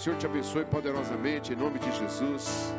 [0.00, 2.72] Senhor te abençoe poderosamente, em nome de Jesus.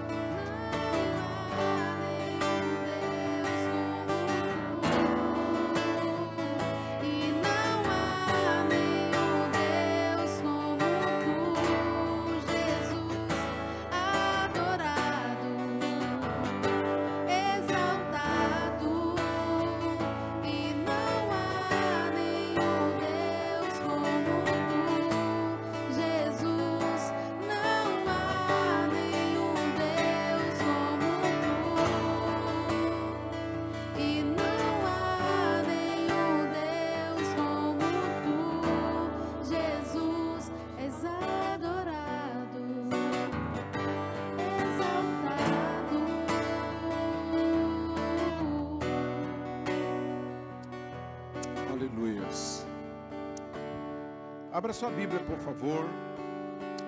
[54.81, 55.85] Sua Bíblia, por favor.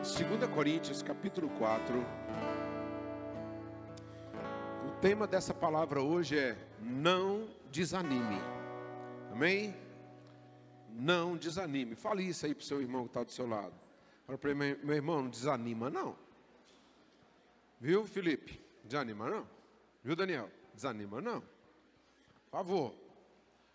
[0.02, 1.94] 2 Coríntios, capítulo 4.
[4.88, 8.42] O tema dessa palavra hoje é não desanime.
[9.32, 9.76] Amém?
[10.90, 11.94] Não desanime.
[11.94, 13.76] Fale isso aí para o seu irmão que está do seu lado.
[14.26, 16.16] Fala para ele, meu irmão, não desanima não.
[17.80, 18.60] Viu, Felipe?
[18.84, 19.48] Desanima não.
[20.04, 20.50] Viu, Daniel?
[20.74, 21.42] Desanima não.
[21.42, 22.96] Por favor.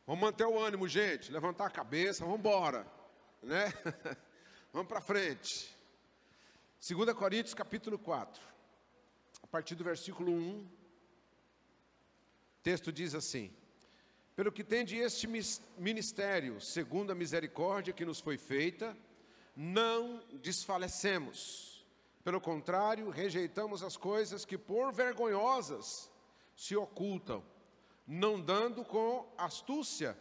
[0.05, 1.31] Vamos manter o ânimo, gente.
[1.31, 2.98] Levantar a cabeça, vamos embora.
[3.42, 3.72] Né?
[4.72, 5.75] vamos para frente.
[6.86, 8.42] 2 Coríntios capítulo 4.
[9.42, 10.61] A partir do versículo 1.
[10.61, 10.69] O
[12.62, 13.53] texto diz assim:
[14.34, 15.28] Pelo que tende este
[15.77, 18.97] ministério, segundo a misericórdia que nos foi feita,
[19.56, 21.86] não desfalecemos.
[22.25, 26.11] Pelo contrário, rejeitamos as coisas que por vergonhosas
[26.55, 27.42] se ocultam
[28.08, 30.17] não dando com astúcia,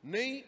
[0.00, 0.44] nem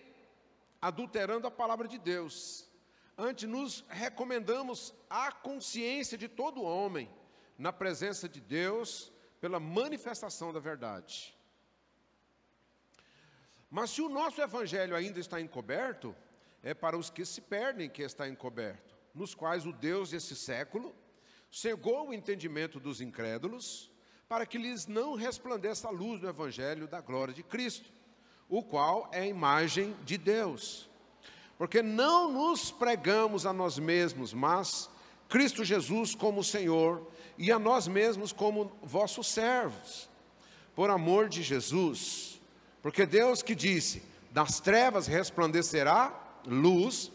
[0.81, 2.69] adulterando a palavra de Deus.
[3.17, 7.11] Antes nos recomendamos a consciência de todo homem
[7.59, 11.35] na presença de Deus pela manifestação da verdade.
[13.71, 16.15] Mas se o nosso evangelho ainda está encoberto,
[16.63, 20.95] é para os que se perdem que está encoberto, nos quais o Deus desse século
[21.51, 23.91] cegou o entendimento dos incrédulos,
[24.29, 27.91] para que lhes não resplandeça a luz do evangelho da glória de Cristo,
[28.49, 30.89] o qual é a imagem de Deus.
[31.59, 34.91] Porque não nos pregamos a nós mesmos, mas
[35.29, 37.07] Cristo Jesus como Senhor
[37.39, 40.09] e a nós mesmos como vossos servos,
[40.75, 42.41] por amor de Jesus.
[42.83, 46.13] Porque Deus que disse: das trevas resplandecerá
[46.47, 47.11] luz,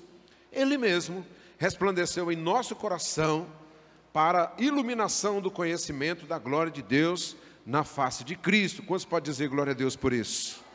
[0.51, 1.25] Ele mesmo
[1.57, 3.47] resplandeceu em nosso coração
[4.11, 8.83] para iluminação do conhecimento da glória de Deus na face de Cristo.
[8.83, 10.70] Quantos pode dizer glória a Deus por isso?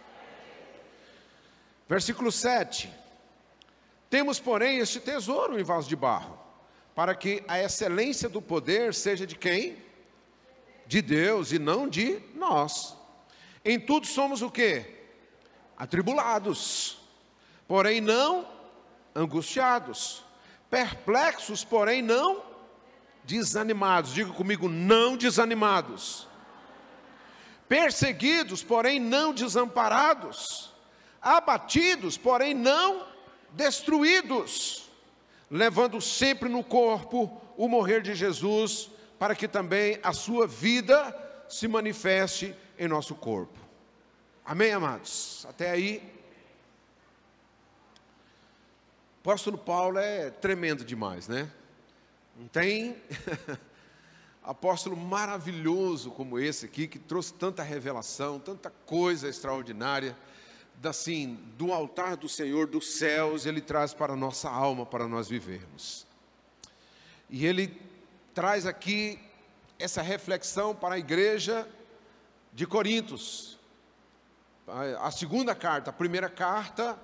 [1.88, 2.92] Versículo 7.
[4.10, 6.38] Temos, porém, este tesouro em vaso de barro,
[6.94, 9.76] para que a excelência do poder seja de quem?
[10.86, 12.96] De Deus e não de nós.
[13.64, 14.94] Em tudo somos o quê?
[15.76, 16.98] Atribulados,
[17.66, 18.48] porém não
[19.14, 20.24] angustiados,
[20.70, 22.42] perplexos, porém não
[23.24, 24.14] desanimados.
[24.14, 26.28] Diga comigo, não desanimados.
[27.68, 30.75] Perseguidos, porém não desamparados.
[31.26, 33.04] Abatidos, porém não
[33.50, 34.88] destruídos.
[35.50, 38.88] Levando sempre no corpo o morrer de Jesus,
[39.18, 43.58] para que também a sua vida se manifeste em nosso corpo.
[44.44, 45.44] Amém, amados?
[45.48, 46.00] Até aí.
[49.16, 51.50] O apóstolo Paulo é tremendo demais, né?
[52.36, 53.02] Não tem
[54.44, 60.16] apóstolo maravilhoso como esse aqui, que trouxe tanta revelação, tanta coisa extraordinária,
[60.84, 65.28] assim, do altar do Senhor dos céus, ele traz para a nossa alma, para nós
[65.28, 66.06] vivermos.
[67.28, 67.80] E ele
[68.34, 69.18] traz aqui
[69.78, 71.66] essa reflexão para a igreja
[72.52, 73.58] de Corintos.
[75.00, 76.98] A segunda carta, a primeira carta,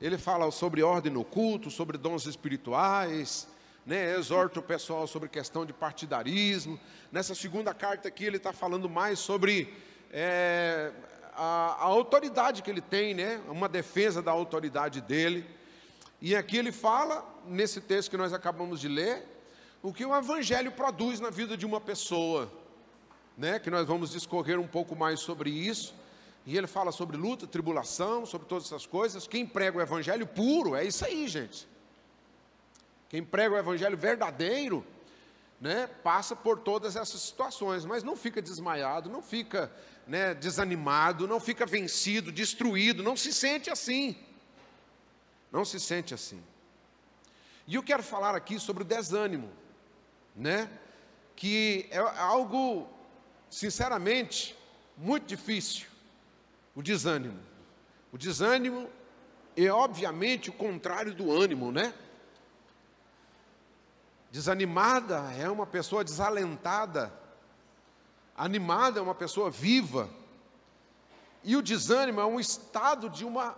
[0.00, 3.46] ele fala sobre ordem no culto, sobre dons espirituais,
[3.86, 6.80] né, exorta o pessoal sobre questão de partidarismo.
[7.12, 9.72] Nessa segunda carta aqui, ele está falando mais sobre
[10.10, 10.90] é,
[11.36, 15.44] a, a, autoridade que ele tem, né, uma defesa da autoridade dele.
[16.20, 19.26] E aqui ele fala, nesse texto que nós acabamos de ler,
[19.82, 22.50] o que o Evangelho produz na vida de uma pessoa,
[23.36, 25.94] né, que nós vamos discorrer um pouco mais sobre isso.
[26.46, 29.26] E ele fala sobre luta, tribulação, sobre todas essas coisas.
[29.26, 31.66] Quem prega o Evangelho puro, é isso aí, gente.
[33.14, 34.84] Quem prega o evangelho verdadeiro,
[35.60, 39.70] né, passa por todas essas situações, mas não fica desmaiado, não fica
[40.06, 44.16] né, desanimado, não fica vencido, destruído, não se sente assim.
[45.50, 46.42] Não se sente assim.
[47.66, 49.50] E eu quero falar aqui sobre o desânimo.
[50.34, 50.68] né?
[51.36, 52.88] Que é algo,
[53.48, 54.56] sinceramente,
[54.96, 55.86] muito difícil.
[56.74, 57.40] O desânimo.
[58.12, 58.90] O desânimo
[59.56, 61.94] é obviamente o contrário do ânimo, né?
[64.30, 67.12] Desanimada é uma pessoa desalentada.
[68.36, 70.08] Animada é uma pessoa viva.
[71.42, 73.56] E o desânimo é um estado de uma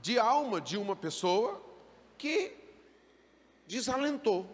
[0.00, 1.60] de alma de uma pessoa
[2.16, 2.54] que
[3.66, 4.46] desalentou,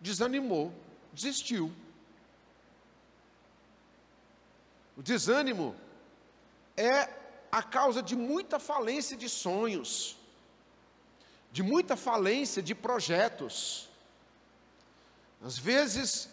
[0.00, 0.72] desanimou,
[1.12, 1.72] desistiu.
[4.96, 5.74] O desânimo
[6.76, 7.08] é
[7.50, 10.16] a causa de muita falência de sonhos,
[11.52, 13.88] de muita falência de projetos.
[15.42, 16.28] Às vezes,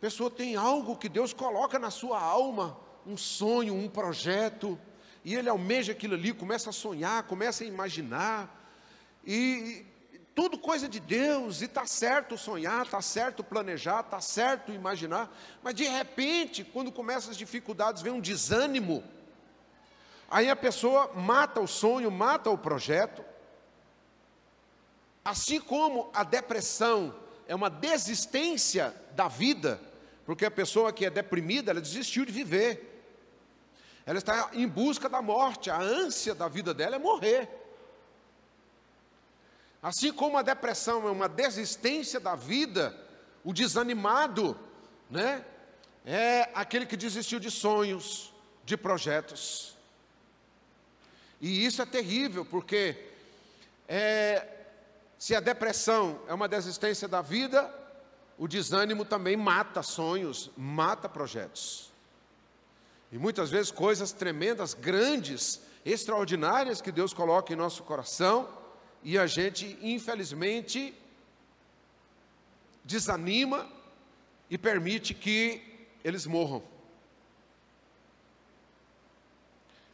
[0.00, 4.78] pessoa tem algo que Deus coloca na sua alma, um sonho, um projeto,
[5.24, 8.54] e ele almeja aquilo ali, começa a sonhar, começa a imaginar,
[9.24, 14.72] e, e tudo coisa de Deus, e está certo sonhar, está certo planejar, está certo
[14.72, 19.02] imaginar, mas de repente, quando começam as dificuldades, vem um desânimo,
[20.30, 23.24] Aí a pessoa mata o sonho, mata o projeto.
[25.24, 27.14] Assim como a depressão
[27.46, 29.80] é uma desistência da vida,
[30.28, 33.02] porque a pessoa que é deprimida, ela desistiu de viver.
[34.04, 37.48] Ela está em busca da morte, a ânsia da vida dela é morrer.
[39.82, 42.94] Assim como a depressão é uma desistência da vida,
[43.42, 44.54] o desanimado,
[45.08, 45.42] né,
[46.04, 48.30] é aquele que desistiu de sonhos,
[48.66, 49.78] de projetos.
[51.40, 53.02] E isso é terrível, porque
[53.88, 54.46] é,
[55.18, 57.77] se a depressão é uma desistência da vida,
[58.38, 61.90] o desânimo também mata sonhos, mata projetos.
[63.10, 68.48] E muitas vezes coisas tremendas, grandes, extraordinárias que Deus coloca em nosso coração,
[69.02, 70.94] e a gente, infelizmente,
[72.84, 73.68] desanima
[74.48, 75.62] e permite que
[76.04, 76.62] eles morram.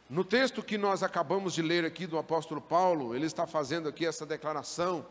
[0.07, 4.05] No texto que nós acabamos de ler aqui do apóstolo Paulo, ele está fazendo aqui
[4.05, 5.05] essa declaração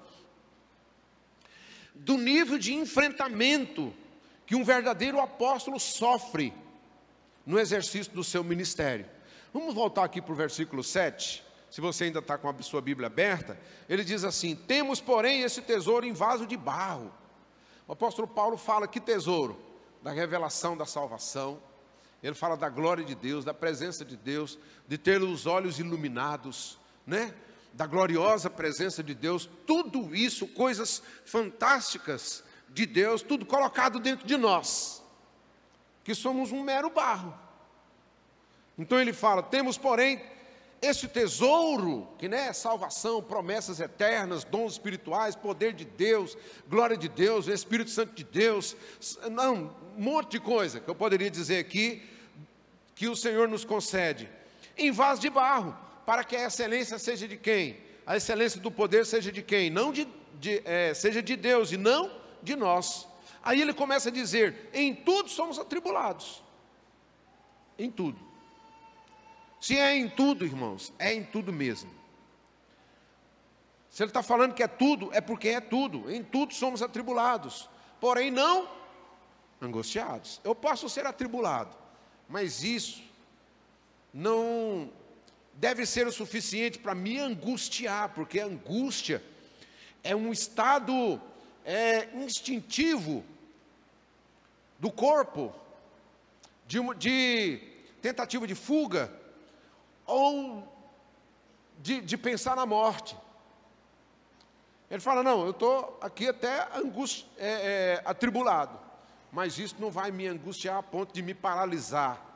[1.95, 3.93] do nível de enfrentamento
[4.47, 6.53] que um verdadeiro apóstolo sofre
[7.47, 9.07] no exercício do seu ministério.
[9.53, 11.45] Vamos voltar aqui para o versículo 7.
[11.71, 13.59] Se você ainda está com a sua Bíblia aberta,
[13.89, 17.13] ele diz assim: Temos, porém, esse tesouro em vaso de barro.
[17.87, 19.61] O apóstolo Paulo fala que tesouro?
[20.03, 21.61] Da revelação da salvação
[22.27, 24.59] ele fala da glória de Deus, da presença de Deus,
[24.89, 27.35] de ter os olhos iluminados, né?
[27.75, 34.37] Da gloriosa presença de Deus, tudo isso, coisas fantásticas de Deus, tudo colocado dentro de
[34.37, 35.03] nós,
[36.03, 37.37] que somos um mero barro.
[38.79, 40.23] Então ele fala: temos, porém,
[40.81, 46.37] esse tesouro, que né, é salvação, promessas eternas, dons espirituais, poder de Deus,
[46.69, 48.77] glória de Deus, Espírito Santo de Deus,
[49.33, 52.03] não, um monte de coisa que eu poderia dizer aqui,
[52.95, 54.29] que o Senhor nos concede
[54.77, 57.79] em vaso de barro, para que a excelência seja de quem?
[58.07, 59.71] A excelência do poder seja de quem?
[59.71, 62.11] Não de, de é, seja de Deus e não
[62.43, 63.09] de nós.
[63.43, 66.43] Aí ele começa a dizer: em tudo somos atribulados.
[67.79, 68.19] Em tudo.
[69.61, 71.91] Se é em tudo, irmãos, é em tudo mesmo.
[73.89, 76.11] Se ele está falando que é tudo, é porque é tudo.
[76.11, 77.71] Em tudo somos atribulados.
[78.01, 78.69] Porém, não
[79.63, 80.41] angustiados.
[80.45, 81.75] Eu posso ser atribulado,
[82.29, 83.03] mas isso
[84.13, 84.91] não
[85.57, 89.23] deve ser o suficiente para me angustiar, porque a angústia
[90.03, 91.21] é um estado
[91.65, 93.25] é, instintivo
[94.79, 95.55] do corpo,
[96.67, 97.61] de, de,
[98.03, 99.13] tentativa de fuga,
[100.07, 100.67] ou
[101.79, 103.17] de, de pensar na morte.
[104.91, 106.69] Ele fala: Não, eu estou aqui até
[107.39, 108.85] é, é, atribulado
[109.35, 112.34] mas isso não vai me angustiar a ponto de me paralisar.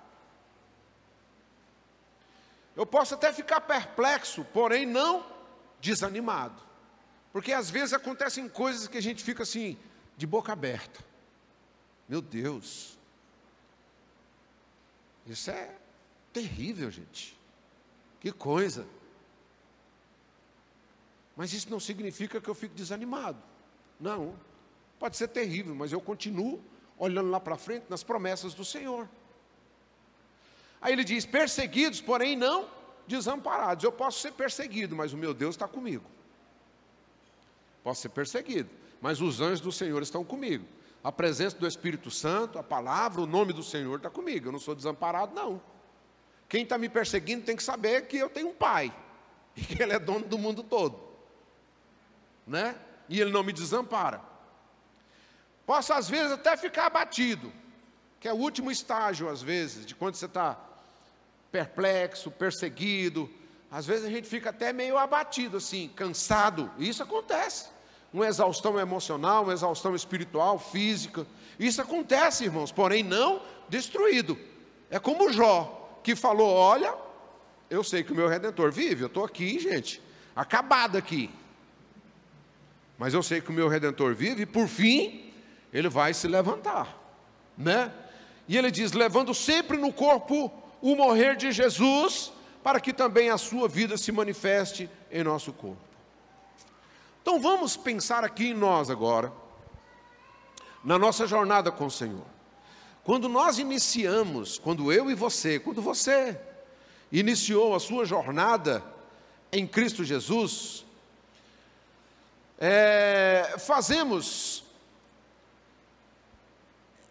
[2.78, 5.26] Eu posso até ficar perplexo, porém não
[5.80, 6.62] desanimado.
[7.32, 9.76] Porque às vezes acontecem coisas que a gente fica assim,
[10.16, 11.04] de boca aberta.
[12.08, 12.96] Meu Deus.
[15.26, 15.74] Isso é
[16.32, 17.36] terrível, gente.
[18.20, 18.86] Que coisa.
[21.34, 23.42] Mas isso não significa que eu fico desanimado.
[23.98, 24.38] Não.
[25.00, 26.62] Pode ser terrível, mas eu continuo
[26.96, 29.08] olhando lá para frente nas promessas do Senhor.
[30.80, 32.68] Aí ele diz: perseguidos, porém não
[33.06, 33.82] desamparados.
[33.82, 36.04] Eu posso ser perseguido, mas o meu Deus está comigo.
[37.82, 38.68] Posso ser perseguido,
[39.00, 40.64] mas os anjos do Senhor estão comigo.
[41.02, 44.48] A presença do Espírito Santo, a palavra, o nome do Senhor está comigo.
[44.48, 45.60] Eu não sou desamparado, não.
[46.48, 48.94] Quem está me perseguindo tem que saber que eu tenho um pai
[49.56, 51.00] e que ele é dono do mundo todo,
[52.46, 52.76] né?
[53.08, 54.20] E ele não me desampara.
[55.64, 57.52] Posso, às vezes, até ficar abatido,
[58.20, 60.58] que é o último estágio, às vezes, de quando você está
[61.50, 63.30] perplexo, perseguido.
[63.70, 66.70] Às vezes a gente fica até meio abatido, assim, cansado.
[66.78, 67.66] Isso acontece.
[68.12, 71.26] Uma exaustão emocional, uma exaustão espiritual, física.
[71.58, 74.38] Isso acontece, irmãos, porém não destruído.
[74.90, 76.94] É como Jó, que falou: Olha,
[77.68, 80.02] eu sei que o meu redentor vive, eu estou aqui, gente,
[80.34, 81.30] acabado aqui.
[82.96, 85.32] Mas eu sei que o meu redentor vive e por fim
[85.72, 86.96] ele vai se levantar,
[87.56, 87.92] né?
[88.48, 92.32] E ele diz: levando sempre no corpo o morrer de Jesus,
[92.62, 95.80] para que também a sua vida se manifeste em nosso corpo.
[97.22, 99.32] Então vamos pensar aqui em nós agora,
[100.84, 102.24] na nossa jornada com o Senhor.
[103.04, 106.38] Quando nós iniciamos, quando eu e você, quando você
[107.10, 108.84] iniciou a sua jornada
[109.50, 110.84] em Cristo Jesus,
[112.58, 114.64] é, fazemos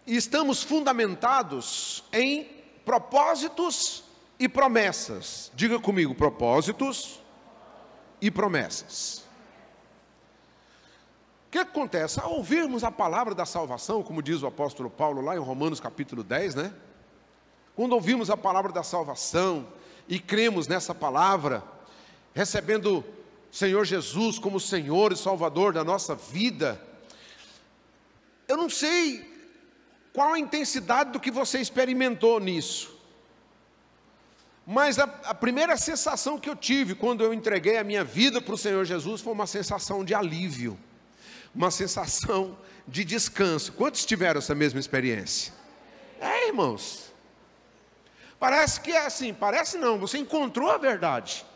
[0.06, 2.57] e estamos fundamentados em
[2.88, 4.02] propósitos
[4.40, 5.52] e promessas.
[5.54, 7.20] Diga comigo, propósitos
[8.18, 9.26] e promessas.
[11.46, 12.18] O que acontece?
[12.18, 16.22] Ao ouvirmos a palavra da salvação, como diz o apóstolo Paulo lá em Romanos capítulo
[16.22, 16.72] 10, né?
[17.76, 19.68] Quando ouvimos a palavra da salvação
[20.08, 21.62] e cremos nessa palavra,
[22.32, 23.04] recebendo
[23.52, 26.82] Senhor Jesus como Senhor e Salvador da nossa vida,
[28.48, 29.37] eu não sei
[30.18, 32.92] qual a intensidade do que você experimentou nisso?
[34.66, 38.52] Mas a, a, primeira sensação que eu tive quando eu entreguei a minha vida para
[38.52, 40.76] o Senhor Jesus foi uma sensação de alívio,
[41.54, 43.72] uma sensação de descanso.
[43.74, 45.52] Quantos tiveram essa mesma experiência?
[46.20, 47.12] É, irmãos.
[48.40, 51.46] Parece que é assim, parece não, você encontrou a verdade.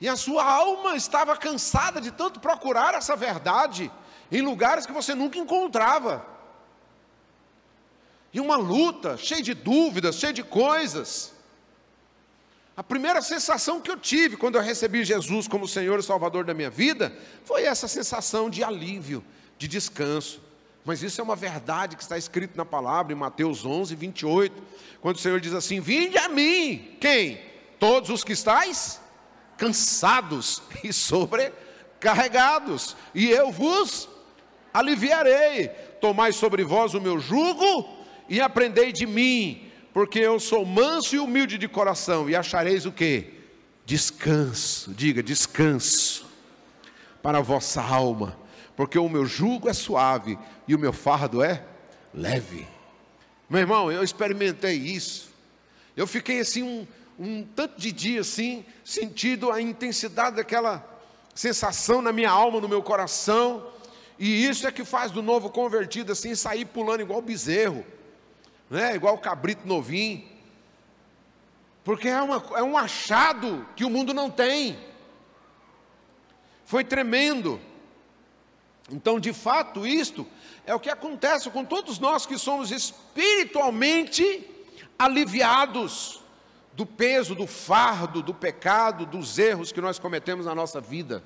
[0.00, 3.90] E a sua alma estava cansada de tanto procurar essa verdade
[4.30, 6.33] em lugares que você nunca encontrava
[8.34, 11.32] e uma luta, cheia de dúvidas, cheia de coisas.
[12.76, 16.52] A primeira sensação que eu tive quando eu recebi Jesus como Senhor e Salvador da
[16.52, 19.24] minha vida foi essa sensação de alívio,
[19.56, 20.42] de descanso.
[20.84, 24.62] Mas isso é uma verdade que está escrito na palavra em Mateus 11, 28,
[25.00, 27.40] quando o Senhor diz assim: Vinde a mim, quem?
[27.78, 29.00] Todos os que estáis
[29.56, 34.08] cansados e sobrecarregados, e eu vos
[34.72, 35.68] aliviarei.
[36.00, 37.93] Tomai sobre vós o meu jugo
[38.28, 42.92] e aprendei de mim, porque eu sou manso e humilde de coração, e achareis o
[42.92, 43.32] que?
[43.86, 46.26] Descanso, diga descanso
[47.22, 48.38] para a vossa alma,
[48.76, 51.64] porque o meu jugo é suave e o meu fardo é
[52.12, 52.66] leve.
[53.48, 55.30] Meu irmão, eu experimentei isso.
[55.96, 56.86] Eu fiquei assim um,
[57.18, 60.84] um tanto de dia assim, sentindo a intensidade daquela
[61.34, 63.70] sensação na minha alma, no meu coração.
[64.18, 67.84] E isso é que faz do novo convertido assim sair pulando igual bezerro
[68.70, 68.94] né?
[68.94, 70.24] igual o cabrito novinho.
[71.82, 74.78] Porque é, uma, é um achado que o mundo não tem.
[76.64, 77.60] Foi tremendo.
[78.90, 80.26] Então, de fato, isto
[80.66, 84.48] é o que acontece com todos nós que somos espiritualmente
[84.98, 86.20] aliviados
[86.72, 91.22] do peso, do fardo, do pecado, dos erros que nós cometemos na nossa vida.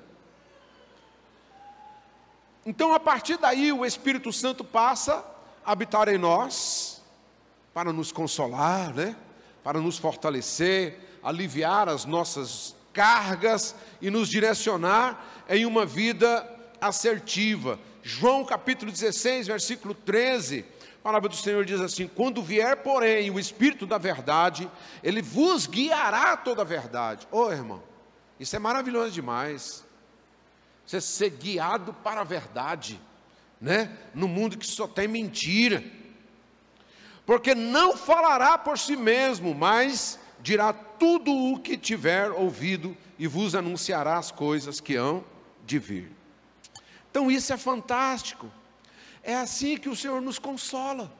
[2.65, 5.25] Então, a partir daí, o Espírito Santo passa
[5.65, 6.98] a habitar em nós,
[7.73, 9.15] para nos consolar, né?
[9.63, 16.47] para nos fortalecer, aliviar as nossas cargas e nos direcionar em uma vida
[16.81, 17.79] assertiva.
[18.01, 20.65] João capítulo 16, versículo 13,
[20.99, 24.69] a palavra do Senhor diz assim: Quando vier, porém, o Espírito da Verdade,
[25.03, 27.27] ele vos guiará toda a verdade.
[27.31, 27.83] Ô oh, irmão,
[28.39, 29.85] isso é maravilhoso demais.
[30.85, 32.99] Você ser guiado para a verdade,
[33.61, 33.95] né?
[34.13, 35.83] No mundo que só tem mentira
[37.29, 43.53] porque não falará por si mesmo, mas dirá tudo o que tiver ouvido e vos
[43.53, 45.23] anunciará as coisas que hão
[45.63, 46.11] de vir.
[47.11, 48.51] Então isso é fantástico.
[49.21, 51.13] É assim que o Senhor nos consola,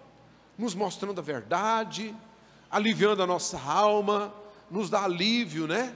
[0.58, 2.16] nos mostrando a verdade,
[2.72, 4.34] aliviando a nossa alma,
[4.68, 5.96] nos dá alívio, né?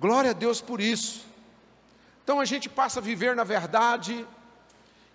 [0.00, 1.24] Glória a Deus por isso.
[2.24, 4.26] Então a gente passa a viver na verdade,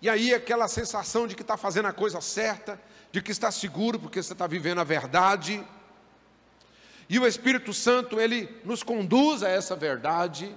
[0.02, 2.80] e aí aquela sensação de que está fazendo a coisa certa,
[3.12, 5.66] de que está seguro porque você está vivendo a verdade.
[7.08, 10.56] E o Espírito Santo, ele nos conduz a essa verdade.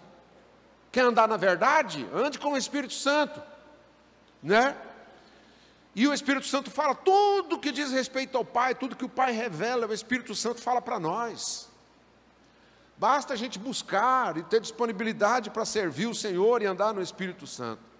[0.90, 2.06] Quer andar na verdade?
[2.12, 3.42] Ande com o Espírito Santo,
[4.42, 4.76] né?
[5.94, 9.32] E o Espírito Santo fala tudo que diz respeito ao Pai, tudo que o Pai
[9.32, 11.70] revela, o Espírito Santo fala para nós.
[12.96, 17.46] Basta a gente buscar e ter disponibilidade para servir o Senhor e andar no Espírito
[17.46, 17.91] Santo.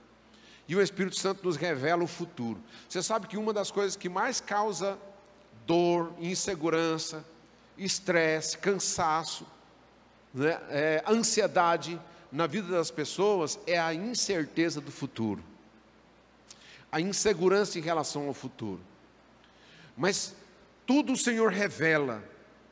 [0.72, 2.58] E o Espírito Santo nos revela o futuro.
[2.88, 4.98] Você sabe que uma das coisas que mais causa
[5.66, 7.22] dor, insegurança,
[7.76, 9.46] estresse, cansaço,
[10.32, 12.00] né, é, ansiedade
[12.32, 15.44] na vida das pessoas é a incerteza do futuro,
[16.90, 18.80] a insegurança em relação ao futuro.
[19.94, 20.34] Mas
[20.86, 22.24] tudo o Senhor revela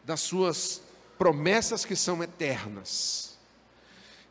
[0.06, 0.80] das suas
[1.18, 3.38] promessas que são eternas.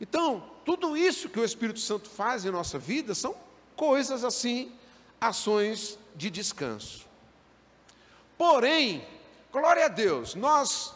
[0.01, 3.35] Então, tudo isso que o Espírito Santo faz em nossa vida são
[3.79, 4.73] coisas assim,
[5.21, 7.07] ações de descanso.
[8.37, 9.07] Porém,
[9.53, 10.93] glória a Deus, nós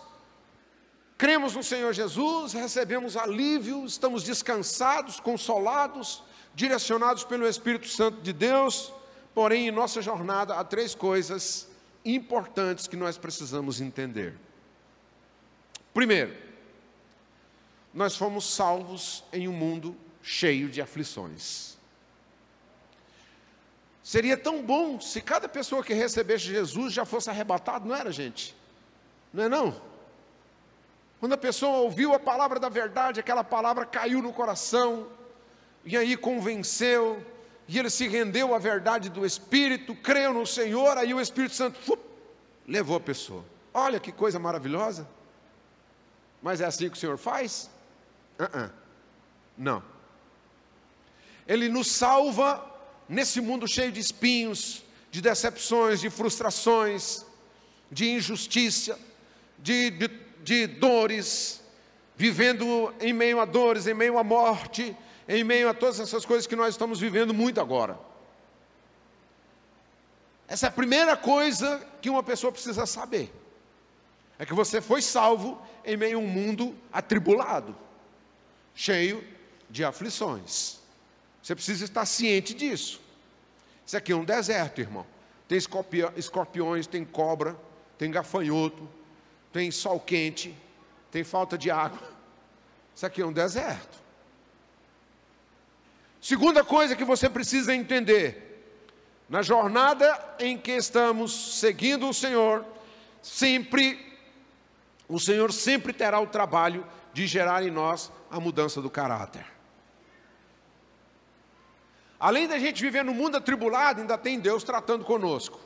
[1.18, 6.24] cremos no Senhor Jesus, recebemos alívio, estamos descansados, consolados,
[6.54, 8.92] direcionados pelo Espírito Santo de Deus.
[9.34, 11.70] Porém, em nossa jornada há três coisas
[12.04, 14.38] importantes que nós precisamos entender.
[15.94, 16.36] Primeiro,
[17.94, 21.82] nós fomos salvos em um mundo cheio de aflições.
[24.04, 28.54] Seria tão bom se cada pessoa que recebesse Jesus já fosse arrebatado, não era, gente?
[29.34, 29.82] Não é não?
[31.22, 35.08] Quando a pessoa ouviu a palavra da verdade, aquela palavra caiu no coração,
[35.86, 37.26] e aí convenceu,
[37.66, 41.80] e ele se rendeu à verdade do Espírito, creu no Senhor, aí o Espírito Santo
[41.80, 42.04] fup,
[42.68, 43.46] levou a pessoa.
[43.74, 45.08] Olha que coisa maravilhosa.
[46.42, 47.70] Mas é assim que o Senhor faz?
[48.38, 48.72] Uh -uh.
[49.58, 49.82] Não.
[51.48, 52.73] Ele nos salva
[53.14, 57.26] nesse mundo cheio de espinhos, de decepções, de frustrações,
[57.92, 59.00] de injustiça,
[59.60, 60.08] de, de,
[60.44, 61.62] de dores,
[62.18, 64.96] vivendo em meio a dores, em meio à morte,
[65.28, 67.98] em meio a todas essas coisas que nós estamos vivendo muito agora.
[70.48, 73.32] Essa é a primeira coisa que uma pessoa precisa saber.
[74.38, 77.76] É que você foi salvo em meio a um mundo atribulado,
[78.74, 79.24] cheio
[79.70, 80.80] de aflições.
[81.42, 83.03] Você precisa estar ciente disso.
[83.86, 85.06] Isso aqui é um deserto, irmão.
[85.48, 85.58] Tem
[86.16, 87.56] escorpiões, tem cobra,
[87.98, 88.90] tem gafanhoto,
[89.52, 90.56] tem sol quente,
[91.12, 92.02] tem falta de água.
[92.96, 93.98] Isso aqui é um deserto.
[96.22, 98.66] Segunda coisa que você precisa entender:
[99.30, 102.66] na jornada em que estamos seguindo o Senhor,
[103.22, 104.18] sempre,
[105.08, 109.53] o Senhor sempre terá o trabalho de gerar em nós a mudança do caráter.
[112.24, 115.60] Além da gente viver no mundo atribulado, ainda tem Deus tratando conosco,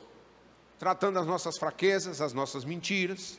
[0.76, 3.38] tratando as nossas fraquezas, as nossas mentiras,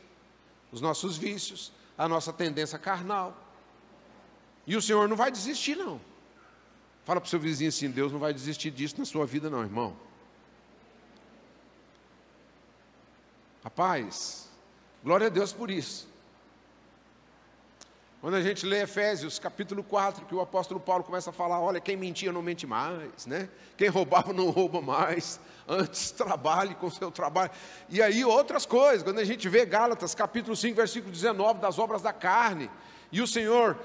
[0.72, 3.36] os nossos vícios, a nossa tendência carnal.
[4.66, 6.00] E o Senhor não vai desistir, não.
[7.04, 9.64] Fala para o seu vizinho assim: Deus não vai desistir disso na sua vida, não,
[9.64, 9.98] irmão.
[13.62, 14.50] Rapaz,
[15.04, 16.08] glória a Deus por isso.
[18.22, 21.80] Quando a gente lê Efésios capítulo 4, que o apóstolo Paulo começa a falar: olha,
[21.80, 23.48] quem mentia não mente mais, né?
[23.78, 27.50] quem roubava não rouba mais, antes trabalhe com seu trabalho.
[27.88, 32.02] E aí outras coisas, quando a gente vê Gálatas capítulo 5, versículo 19, das obras
[32.02, 32.70] da carne,
[33.10, 33.78] e o Senhor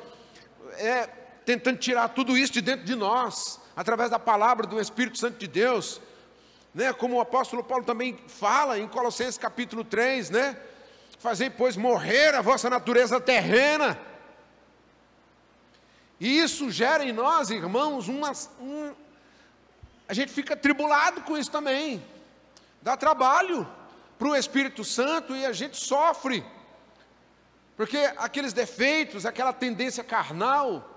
[0.78, 1.06] é
[1.44, 5.46] tentando tirar tudo isso de dentro de nós, através da palavra do Espírito Santo de
[5.46, 6.00] Deus,
[6.74, 6.92] né?
[6.92, 10.56] como o apóstolo Paulo também fala em Colossenses capítulo 3, né?
[11.20, 13.96] Fazei, pois, morrer a vossa natureza terrena
[16.24, 18.94] e isso gera em nós, irmãos, uma, um,
[20.08, 22.02] a gente fica tribulado com isso também.
[22.80, 23.68] Dá trabalho
[24.18, 26.42] para o Espírito Santo e a gente sofre.
[27.76, 30.88] Porque aqueles defeitos, aquela tendência carnal,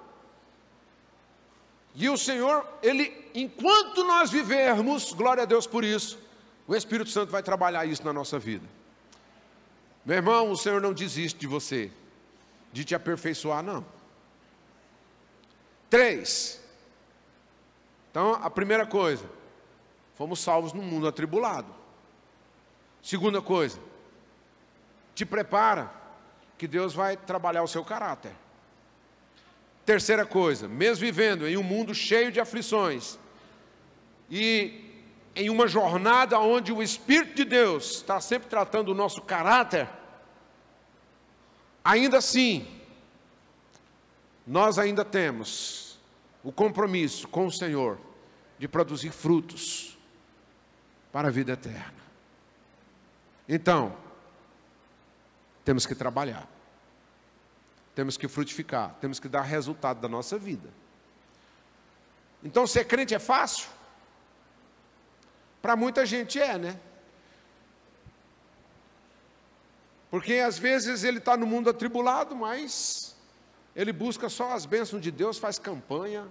[1.93, 6.17] e o Senhor, Ele, enquanto nós vivermos, glória a Deus por isso,
[6.65, 8.65] o Espírito Santo vai trabalhar isso na nossa vida.
[10.05, 11.91] Meu irmão, o Senhor não desiste de você,
[12.71, 13.96] de te aperfeiçoar, não.
[15.89, 16.61] Três.
[18.11, 19.25] Então, a primeira coisa,
[20.15, 21.73] fomos salvos no mundo atribulado.
[23.01, 23.79] Segunda coisa,
[25.13, 25.91] te prepara,
[26.57, 28.31] que Deus vai trabalhar o seu caráter.
[29.85, 33.17] Terceira coisa, mesmo vivendo em um mundo cheio de aflições
[34.29, 34.83] e
[35.35, 39.87] em uma jornada onde o Espírito de Deus está sempre tratando o nosso caráter,
[41.85, 42.67] ainda assim,
[44.47, 45.99] nós ainda temos
[46.41, 47.99] o compromisso com o Senhor
[48.57, 49.97] de produzir frutos
[51.11, 51.97] para a vida eterna.
[53.47, 53.97] Então,
[55.65, 56.47] temos que trabalhar,
[57.93, 60.69] temos que frutificar, temos que dar resultado da nossa vida.
[62.41, 63.67] Então, ser crente é fácil?
[65.61, 66.79] Para muita gente é, né?
[70.09, 73.16] Porque às vezes ele está no mundo atribulado, mas
[73.77, 76.27] ele busca só as bênçãos de Deus, faz campanha,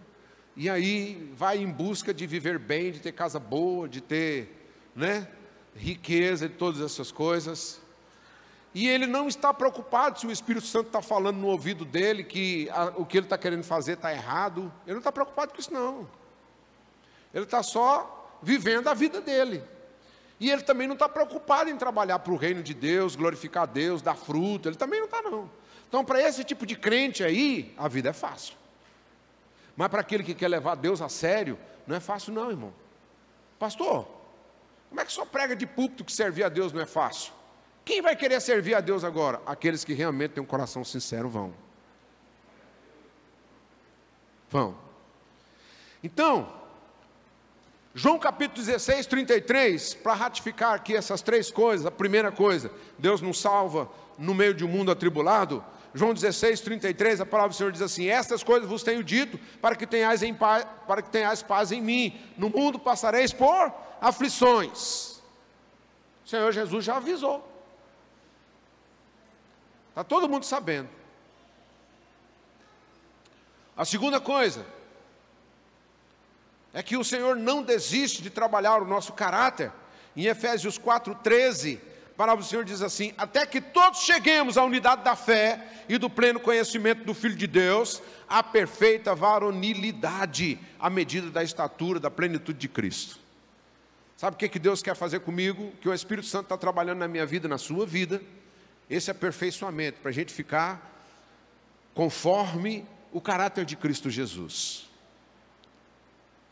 [0.56, 5.28] e aí vai em busca de viver bem, de ter casa boa, de ter, né,
[5.76, 7.80] riqueza, de todas essas coisas.
[8.74, 12.68] E ele não está preocupado se o Espírito Santo está falando no ouvido dele que
[12.70, 14.72] a, o que ele está querendo fazer está errado.
[14.84, 16.06] Ele não está preocupado com isso, não.
[17.32, 19.62] Ele está só vivendo a vida dele.
[20.40, 24.02] E ele também não está preocupado em trabalhar para o reino de Deus, glorificar Deus,
[24.02, 24.68] dar fruto.
[24.68, 25.48] Ele também não está, não.
[25.88, 28.54] Então, para esse tipo de crente aí, a vida é fácil.
[29.76, 32.72] Mas para aquele que quer levar Deus a sério, não é fácil, não, irmão.
[33.58, 34.08] Pastor,
[34.88, 37.32] como é que só prega de púlpito que servir a Deus não é fácil?
[37.84, 39.40] Quem vai querer servir a Deus agora?
[39.46, 41.54] Aqueles que realmente têm um coração sincero vão.
[44.50, 44.76] Vão.
[46.02, 46.52] Então,
[47.94, 53.40] João capítulo 16, 33, para ratificar aqui essas três coisas, a primeira coisa, Deus nos
[53.40, 55.64] salva no meio de um mundo atribulado.
[55.96, 59.74] João 16, 33, a palavra do Senhor diz assim: Estas coisas vos tenho dito, para
[59.74, 62.20] que tenhais, em paz, para que tenhais paz em mim.
[62.36, 65.22] No mundo passareis por aflições.
[66.22, 67.50] O Senhor Jesus já avisou.
[69.88, 70.90] Está todo mundo sabendo.
[73.74, 74.66] A segunda coisa,
[76.74, 79.72] é que o Senhor não desiste de trabalhar o nosso caráter.
[80.14, 81.80] Em Efésios 4,13,
[82.16, 85.98] a palavra do Senhor diz assim: Até que todos cheguemos à unidade da fé e
[85.98, 92.10] do pleno conhecimento do Filho de Deus, à perfeita varonilidade, à medida da estatura, da
[92.10, 93.18] plenitude de Cristo.
[94.16, 95.70] Sabe o que, que Deus quer fazer comigo?
[95.78, 98.22] Que o Espírito Santo está trabalhando na minha vida, na sua vida.
[98.88, 101.04] Esse aperfeiçoamento, para a gente ficar
[101.92, 104.88] conforme o caráter de Cristo Jesus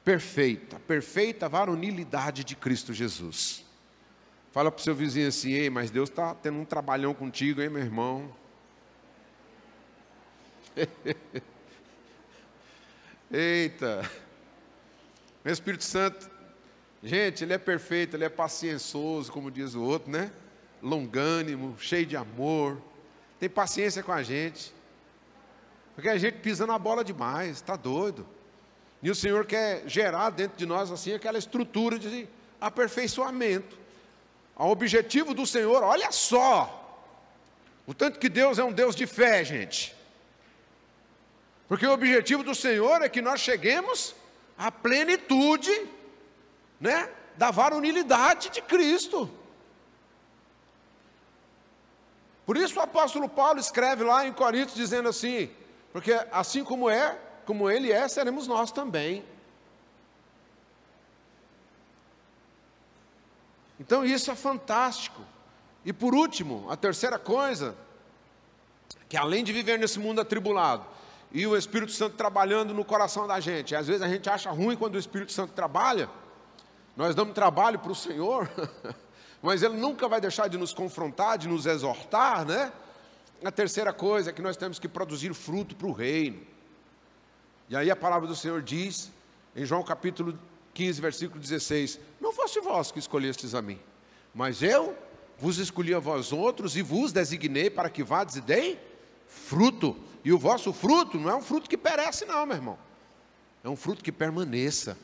[0.04, 3.63] perfeita, perfeita varonilidade de Cristo Jesus.
[4.54, 7.68] Fala para o seu vizinho assim, ei, mas Deus está tendo um trabalhão contigo, hein,
[7.68, 8.32] meu irmão?
[13.32, 14.08] Eita,
[15.44, 16.30] o Espírito Santo,
[17.02, 20.30] gente, ele é perfeito, ele é paciencioso, como diz o outro, né?
[20.80, 22.80] Longânimo, cheio de amor,
[23.40, 24.72] tem paciência com a gente,
[25.96, 28.24] porque a gente pisa na bola demais, está doido.
[29.02, 32.28] E o Senhor quer gerar dentro de nós assim aquela estrutura de
[32.60, 33.82] aperfeiçoamento.
[34.56, 37.02] O objetivo do Senhor, olha só,
[37.86, 39.94] o tanto que Deus é um Deus de fé, gente.
[41.68, 44.14] Porque o objetivo do Senhor é que nós cheguemos
[44.56, 45.72] à plenitude,
[46.80, 49.28] né, da varonilidade de Cristo.
[52.46, 55.50] Por isso o apóstolo Paulo escreve lá em Coríntios dizendo assim:
[55.92, 59.24] porque assim como é como Ele é, seremos nós também.
[63.78, 65.22] Então isso é fantástico.
[65.84, 67.76] E por último, a terceira coisa,
[69.08, 70.86] que além de viver nesse mundo atribulado,
[71.32, 74.76] e o Espírito Santo trabalhando no coração da gente, às vezes a gente acha ruim
[74.76, 76.08] quando o Espírito Santo trabalha,
[76.96, 78.48] nós damos trabalho para o Senhor,
[79.42, 82.72] mas Ele nunca vai deixar de nos confrontar, de nos exortar, né?
[83.44, 86.40] A terceira coisa é que nós temos que produzir fruto para o reino.
[87.68, 89.10] E aí a palavra do Senhor diz,
[89.56, 90.38] em João capítulo
[90.74, 93.78] 15, versículo 16: Não fosse vós que escolhestes a mim,
[94.34, 94.96] mas eu
[95.38, 98.78] vos escolhi a vós outros e vos designei para que vades e deem
[99.26, 99.96] fruto.
[100.24, 102.78] E o vosso fruto não é um fruto que perece, não, meu irmão.
[103.62, 104.96] É um fruto que permaneça.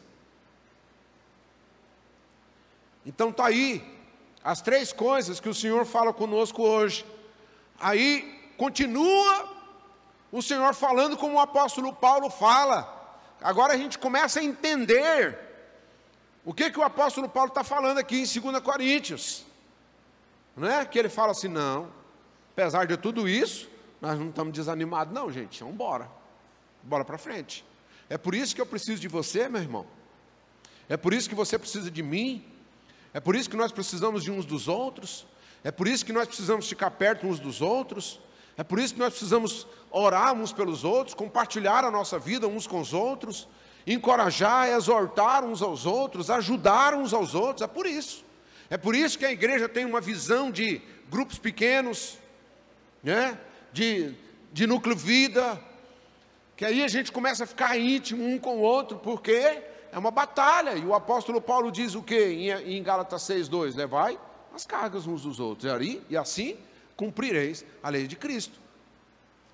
[3.04, 3.82] Então está aí
[4.42, 7.04] as três coisas que o Senhor fala conosco hoje.
[7.78, 9.48] Aí continua
[10.32, 12.96] o Senhor falando como o apóstolo Paulo fala.
[13.40, 15.49] Agora a gente começa a entender
[16.44, 19.44] o que, que o apóstolo Paulo está falando aqui em 2 Coríntios.
[20.56, 21.90] Não é que ele fala assim, não,
[22.52, 23.68] apesar de tudo isso,
[24.00, 26.10] nós não estamos desanimados, não, gente, vamos embora.
[26.82, 27.64] Bora para frente.
[28.08, 29.86] É por isso que eu preciso de você, meu irmão.
[30.88, 32.44] É por isso que você precisa de mim.
[33.14, 35.26] É por isso que nós precisamos de uns dos outros.
[35.62, 38.18] É por isso que nós precisamos ficar perto uns dos outros.
[38.56, 42.66] É por isso que nós precisamos orar uns pelos outros, compartilhar a nossa vida uns
[42.66, 43.48] com os outros,
[43.92, 47.62] encorajar, exortar uns aos outros, ajudar uns aos outros.
[47.62, 48.24] É por isso.
[48.68, 52.18] É por isso que a igreja tem uma visão de grupos pequenos,
[53.02, 53.38] né?
[53.72, 54.14] de,
[54.52, 55.60] de núcleo vida,
[56.56, 59.32] que aí a gente começa a ficar íntimo um com o outro, porque
[59.92, 60.76] é uma batalha.
[60.76, 63.74] E o apóstolo Paulo diz o que em, em Gálatas 6,2?
[63.74, 64.18] Levai
[64.54, 65.72] as cargas uns dos outros.
[65.82, 66.56] E, e assim
[66.96, 68.60] cumprireis a lei de Cristo.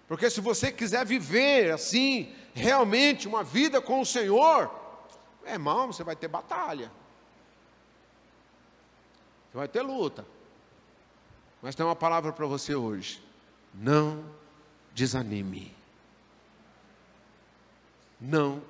[0.09, 4.71] Porque se você quiser viver assim, realmente uma vida com o Senhor,
[5.45, 6.91] irmão, você vai ter batalha.
[9.51, 10.25] Você vai ter luta.
[11.61, 13.23] Mas tem uma palavra para você hoje.
[13.75, 14.25] Não
[14.95, 15.75] desanime.
[18.21, 18.63] Não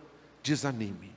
[0.42, 1.14] desanime.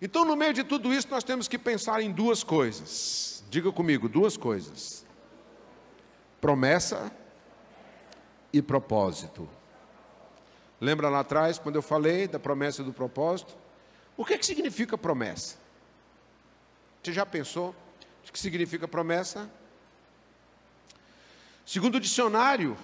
[0.00, 3.44] Então, no meio de tudo isso, nós temos que pensar em duas coisas.
[3.50, 5.04] Diga comigo, duas coisas:
[6.40, 7.12] promessa
[8.52, 9.48] e propósito.
[10.80, 13.54] Lembra lá atrás, quando eu falei da promessa e do propósito?
[14.16, 15.56] O que, que significa promessa?
[17.02, 17.74] Você já pensou?
[18.28, 19.50] O que significa promessa?
[21.66, 22.76] Segundo o dicionário,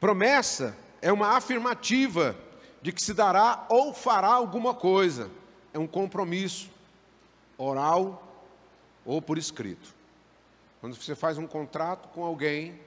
[0.00, 2.36] promessa é uma afirmativa
[2.80, 5.30] de que se dará ou fará alguma coisa.
[5.72, 6.70] É um compromisso
[7.56, 8.44] oral
[9.04, 9.94] ou por escrito.
[10.80, 12.80] Quando você faz um contrato com alguém,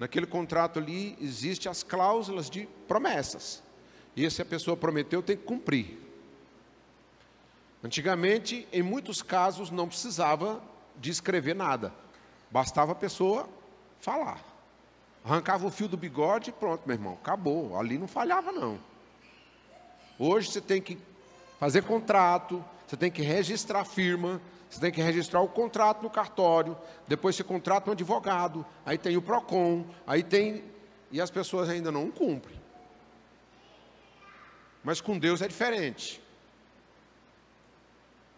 [0.00, 3.62] naquele contrato ali existem as cláusulas de promessas.
[4.16, 5.98] E se a pessoa prometeu, tem que cumprir.
[7.84, 10.62] Antigamente, em muitos casos, não precisava
[10.96, 11.92] de escrever nada.
[12.50, 13.46] Bastava a pessoa
[14.00, 14.42] falar.
[15.22, 17.78] Arrancava o fio do bigode e pronto, meu irmão, acabou.
[17.78, 18.80] Ali não falhava, não.
[20.18, 20.98] Hoje você tem que
[21.58, 26.78] fazer contrato, você tem que registrar firma, você tem que registrar o contrato no cartório,
[27.08, 30.64] depois você contrata um advogado, aí tem o PROCON, aí tem.
[31.10, 32.58] E as pessoas ainda não cumprem.
[34.84, 36.22] Mas com Deus é diferente.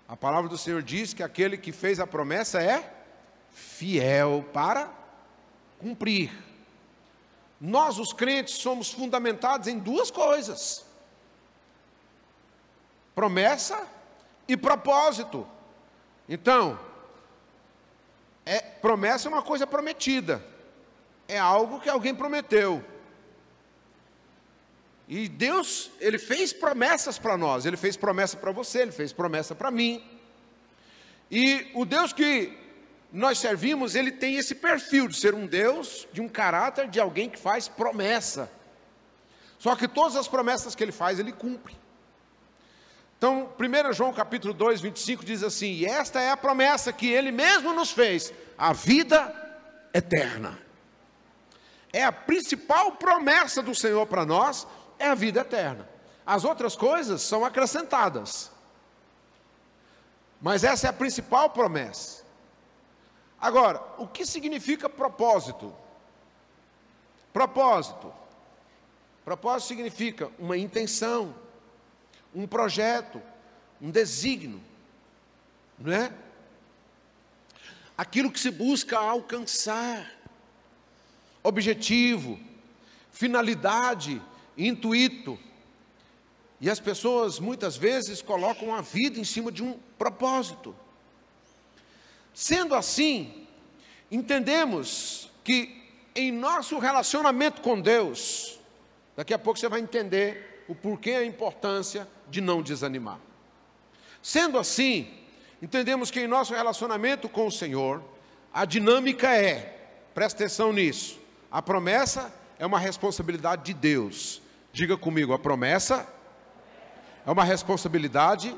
[0.08, 2.92] A palavra do Senhor diz que aquele que fez a promessa é
[3.50, 4.90] fiel para
[5.78, 6.32] cumprir.
[7.60, 10.84] Nós, os crentes, somos fundamentados em duas coisas
[13.14, 13.86] promessa
[14.48, 15.46] e propósito.
[16.28, 16.78] Então,
[18.44, 20.44] é, promessa é uma coisa prometida,
[21.28, 22.84] é algo que alguém prometeu.
[25.08, 29.54] E Deus, Ele fez promessas para nós, Ele fez promessa para você, Ele fez promessa
[29.54, 30.02] para mim.
[31.30, 32.56] E o Deus que
[33.12, 37.28] nós servimos, Ele tem esse perfil de ser um Deus, de um caráter de alguém
[37.28, 38.50] que faz promessa.
[39.58, 41.76] Só que todas as promessas que Ele faz, Ele cumpre.
[43.22, 47.30] Então, 1 João capítulo 2, 25 diz assim: E esta é a promessa que ele
[47.30, 49.32] mesmo nos fez, a vida
[49.94, 50.58] eterna.
[51.92, 54.66] É a principal promessa do Senhor para nós,
[54.98, 55.88] é a vida eterna.
[56.26, 58.50] As outras coisas são acrescentadas.
[60.40, 62.24] Mas essa é a principal promessa.
[63.40, 65.72] Agora, o que significa propósito?
[67.32, 68.12] Propósito.
[69.24, 71.32] Propósito significa uma intenção,
[72.34, 73.20] um projeto,
[73.80, 74.60] um desígnio,
[75.78, 76.12] não é?
[77.96, 80.10] Aquilo que se busca alcançar,
[81.42, 82.38] objetivo,
[83.10, 84.20] finalidade,
[84.56, 85.38] intuito.
[86.60, 90.74] E as pessoas muitas vezes colocam a vida em cima de um propósito.
[92.32, 93.46] Sendo assim,
[94.10, 95.82] entendemos que
[96.14, 98.58] em nosso relacionamento com Deus,
[99.16, 103.18] daqui a pouco você vai entender o porquê a importância de não desanimar.
[104.22, 105.12] Sendo assim,
[105.60, 108.02] entendemos que em nosso relacionamento com o Senhor,
[108.52, 111.20] a dinâmica é, presta atenção nisso,
[111.50, 114.40] a promessa é uma responsabilidade de Deus.
[114.72, 116.06] Diga comigo, a promessa
[117.26, 118.56] é uma responsabilidade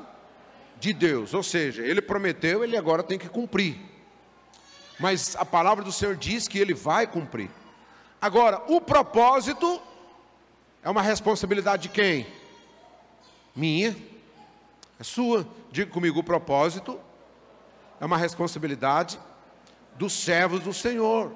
[0.79, 3.77] de Deus, ou seja, Ele prometeu, Ele agora tem que cumprir.
[4.99, 7.49] Mas a palavra do Senhor diz que Ele vai cumprir.
[8.21, 9.81] Agora, o propósito
[10.85, 12.27] é uma responsabilidade de quem?
[13.55, 13.97] Minha,
[14.99, 15.47] é sua.
[15.71, 17.01] Diga comigo: o propósito
[17.99, 19.19] é uma responsabilidade
[19.95, 21.33] dos servos do Senhor.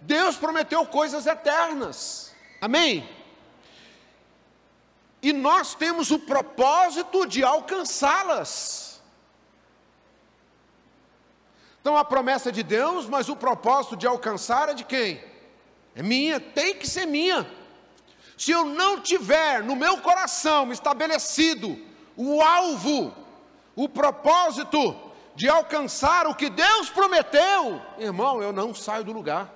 [0.00, 3.06] Deus prometeu coisas eternas, amém?
[5.20, 9.02] E nós temos o propósito de alcançá-las.
[11.82, 15.22] Então a promessa de Deus, mas o propósito de alcançar é de quem?
[15.94, 17.59] É minha, tem que ser minha.
[18.40, 21.78] Se eu não tiver no meu coração estabelecido
[22.16, 23.14] o alvo,
[23.76, 24.98] o propósito
[25.34, 29.46] de alcançar o que Deus prometeu, irmão, eu não saio do lugar.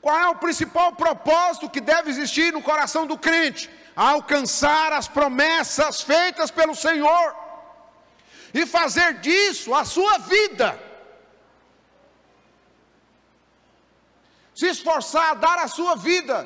[0.00, 3.70] Qual é o principal propósito que deve existir no coração do crente?
[3.94, 7.36] Alcançar as promessas feitas pelo Senhor
[8.52, 10.87] e fazer disso a sua vida.
[14.58, 16.44] Se esforçar a dar a sua vida.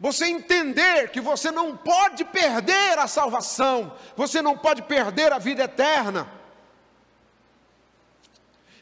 [0.00, 5.62] Você entender que você não pode perder a salvação, você não pode perder a vida
[5.62, 6.28] eterna,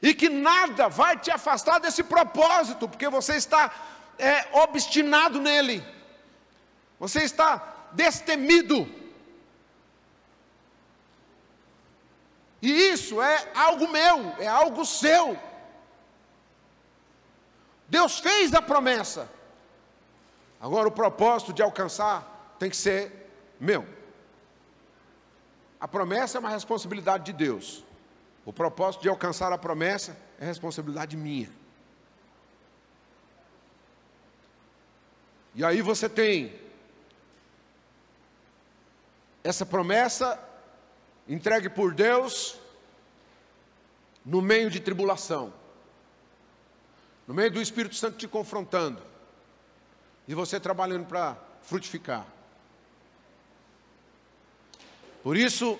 [0.00, 3.70] e que nada vai te afastar desse propósito, porque você está
[4.18, 5.86] é, obstinado nele,
[6.98, 8.88] você está destemido.
[12.60, 15.38] E isso é algo meu, é algo seu.
[17.88, 19.28] Deus fez a promessa.
[20.60, 23.86] Agora o propósito de alcançar tem que ser meu.
[25.78, 27.84] A promessa é uma responsabilidade de Deus.
[28.44, 31.50] O propósito de alcançar a promessa é responsabilidade minha.
[35.54, 36.54] E aí você tem
[39.42, 40.38] essa promessa
[41.28, 42.58] entregue por Deus
[44.24, 45.52] no meio de tribulação,
[47.26, 49.00] no meio do Espírito Santo te confrontando,
[50.26, 52.26] e você trabalhando para frutificar.
[55.22, 55.78] Por isso,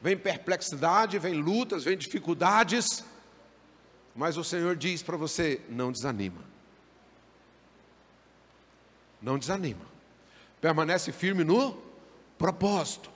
[0.00, 3.04] vem perplexidade, vem lutas, vem dificuldades,
[4.14, 6.42] mas o Senhor diz para você: não desanima.
[9.20, 9.84] Não desanima.
[10.60, 11.80] Permanece firme no
[12.38, 13.09] propósito.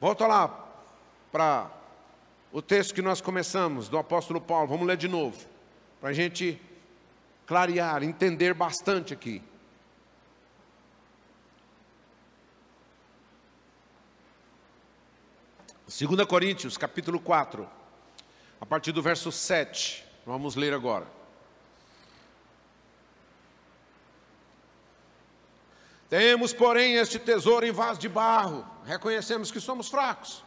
[0.00, 0.66] Volta lá
[1.30, 1.70] para
[2.50, 4.66] o texto que nós começamos, do apóstolo Paulo.
[4.66, 5.46] Vamos ler de novo,
[6.00, 6.58] para a gente
[7.46, 9.42] clarear, entender bastante aqui.
[15.86, 17.68] Segunda Coríntios, capítulo 4,
[18.58, 20.02] a partir do verso 7.
[20.24, 21.19] Vamos ler agora.
[26.10, 30.42] Temos, porém, este tesouro em vaso de barro, reconhecemos que somos fracos,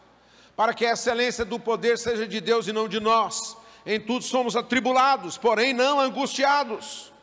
[0.57, 3.55] para que a excelência do poder seja de Deus e não de nós.
[3.85, 7.13] Em tudo somos atribulados, porém não angustiados,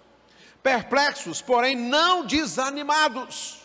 [0.62, 3.58] perplexos, porém não desanimados,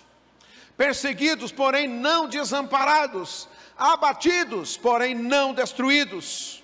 [0.75, 6.61] perseguidos, porém não desamparados, abatidos, porém não destruídos,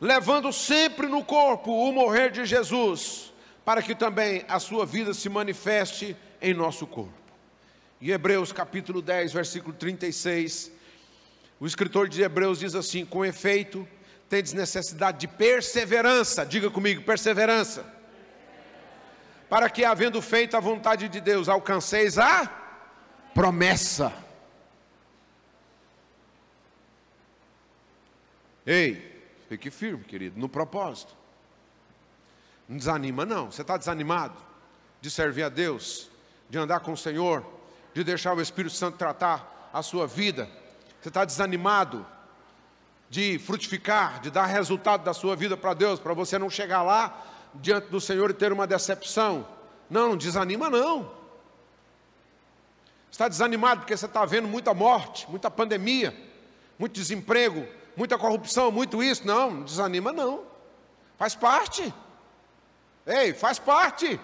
[0.00, 3.34] levando sempre no corpo o morrer de Jesus,
[3.66, 7.17] para que também a sua vida se manifeste em nosso corpo.
[8.00, 10.70] Em Hebreus capítulo 10, versículo 36,
[11.58, 13.86] o escritor de Hebreus diz assim: com efeito,
[14.28, 17.84] tendes necessidade de perseverança, diga comigo, perseverança,
[19.48, 22.46] para que, havendo feito a vontade de Deus, alcanceis a
[23.34, 24.12] promessa.
[28.64, 31.16] Ei, fique firme, querido, no propósito.
[32.68, 33.50] Não desanima, não.
[33.50, 34.36] Você está desanimado
[35.00, 36.10] de servir a Deus,
[36.50, 37.57] de andar com o Senhor?
[37.94, 40.48] De deixar o Espírito Santo tratar a sua vida,
[41.00, 42.06] você está desanimado
[43.10, 47.24] de frutificar, de dar resultado da sua vida para Deus, para você não chegar lá
[47.54, 49.46] diante do Senhor e ter uma decepção.
[49.88, 51.10] Não, não desanima não.
[53.10, 56.14] Está desanimado porque você está vendo muita morte, muita pandemia,
[56.78, 59.26] muito desemprego, muita corrupção, muito isso.
[59.26, 60.42] Não, não desanima não.
[61.16, 61.92] Faz parte.
[63.06, 64.20] Ei, faz parte.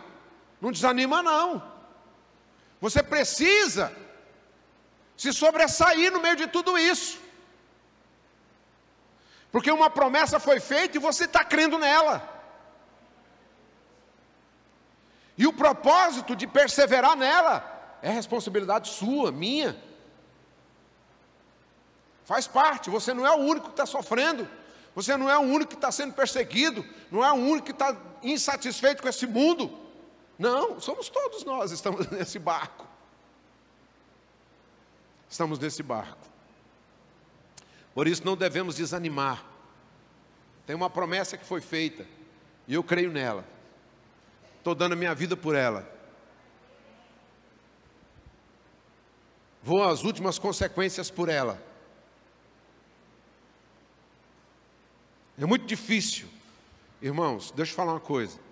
[0.61, 1.74] Não desanima não.
[2.85, 3.91] Você precisa
[5.17, 7.19] se sobressair no meio de tudo isso.
[9.51, 12.17] Porque uma promessa foi feita e você está crendo nela.
[15.39, 17.57] E o propósito de perseverar nela
[18.03, 19.75] é responsabilidade sua, minha.
[22.27, 24.47] Faz parte, você não é o único que está sofrendo,
[24.95, 27.97] você não é o único que está sendo perseguido, não é o único que está
[28.23, 29.84] insatisfeito com esse mundo.
[30.39, 32.87] Não, somos todos nós, estamos nesse barco.
[35.29, 36.27] Estamos nesse barco.
[37.95, 39.45] Por isso não devemos desanimar.
[40.67, 42.07] Tem uma promessa que foi feita,
[42.67, 43.45] e eu creio nela.
[44.59, 45.89] Estou dando a minha vida por ela.
[49.63, 51.63] Vou às últimas consequências por ela.
[55.39, 56.29] É muito difícil,
[57.03, 58.44] irmãos, deixa eu falar uma coisa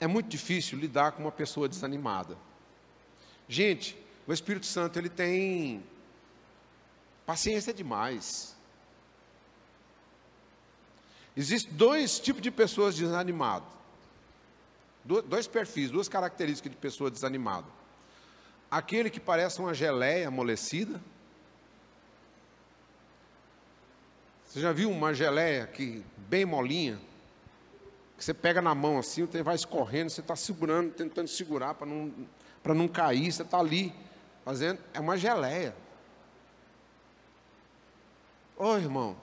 [0.00, 2.36] é muito difícil lidar com uma pessoa desanimada.
[3.46, 5.84] Gente, o Espírito Santo ele tem
[7.26, 8.56] paciência demais.
[11.36, 13.68] Existem dois tipos de pessoas desanimadas.
[15.04, 17.66] Dois perfis, duas características de pessoa desanimada.
[18.70, 21.00] Aquele que parece uma geleia amolecida.
[24.46, 27.00] Você já viu uma geleia que bem molinha?
[28.20, 31.86] Que você pega na mão assim, o vai escorrendo, você está segurando, tentando segurar para
[31.86, 32.12] não,
[32.62, 33.94] não cair, você está ali
[34.44, 35.74] fazendo, é uma geleia.
[38.58, 39.16] Ô irmão,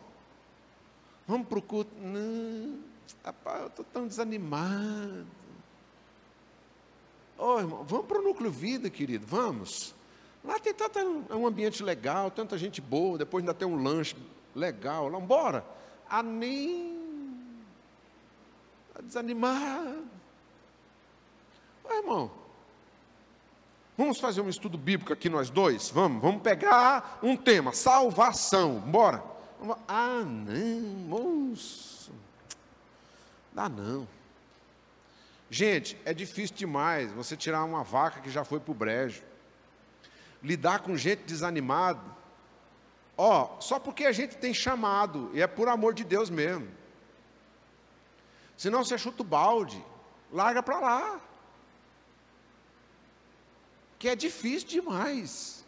[1.27, 1.93] vamos para o culto.
[1.95, 2.79] Não,
[3.23, 5.27] rapaz, eu estou tão desanimado.
[7.37, 9.93] Ô irmão, vamos para o núcleo vida, querido, vamos.
[10.43, 10.97] Lá tem tanto,
[11.29, 14.15] é um ambiente legal, tanta gente boa, depois ainda tem um lanche
[14.55, 15.63] legal, lá, bora.
[16.09, 16.97] Ah, nem
[19.07, 20.05] desanimado.
[21.83, 22.31] Ô, irmão,
[23.97, 25.89] Vamos fazer um estudo bíblico aqui nós dois?
[25.89, 28.79] Vamos, vamos pegar um tema, salvação.
[28.79, 29.23] Bora.
[29.87, 32.11] Ah, não, moço.
[33.51, 34.07] Dá não.
[35.49, 39.23] Gente, é difícil demais você tirar uma vaca que já foi para o brejo.
[40.43, 42.01] Lidar com gente desanimada.
[43.17, 46.67] Ó, só porque a gente tem chamado, e é por amor de Deus mesmo.
[48.57, 49.83] Senão você chuta o balde,
[50.31, 51.21] larga para lá
[53.99, 55.65] que é difícil demais.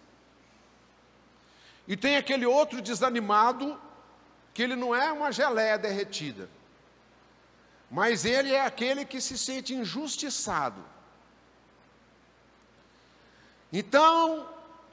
[1.88, 3.80] E tem aquele outro desanimado,
[4.54, 6.50] que ele não é uma geleia derretida,
[7.90, 10.84] mas ele é aquele que se sente injustiçado.
[13.72, 14.48] Então,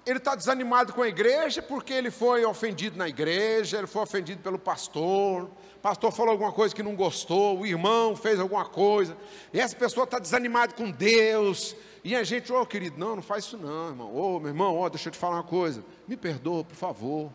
[0.06, 4.40] ele está desanimado com a igreja porque ele foi ofendido na igreja, ele foi ofendido
[4.40, 9.16] pelo pastor, o pastor falou alguma coisa que não gostou, o irmão fez alguma coisa,
[9.52, 11.74] e essa pessoa está desanimada com Deus,
[12.06, 14.14] e a gente, ô oh, querido, não, não faz isso não, irmão.
[14.14, 15.84] Ô, oh, meu irmão, oh, deixa eu te falar uma coisa.
[16.06, 17.32] Me perdoa, por favor.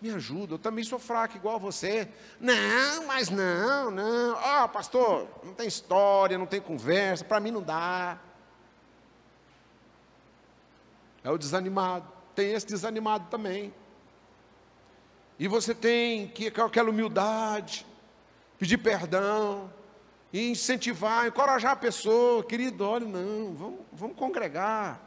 [0.00, 2.08] Me ajuda, eu também sou fraco igual você.
[2.38, 4.36] Não, mas não, não.
[4.36, 8.16] Ó, oh, pastor, não tem história, não tem conversa, para mim não dá.
[11.24, 12.06] É o desanimado.
[12.34, 13.72] Tem esse desanimado também.
[15.38, 17.84] E você tem que, com aquela humildade,
[18.58, 19.72] pedir perdão,
[20.32, 25.00] incentivar, encorajar a pessoa, querido, olha, não, vamos, vamos congregar,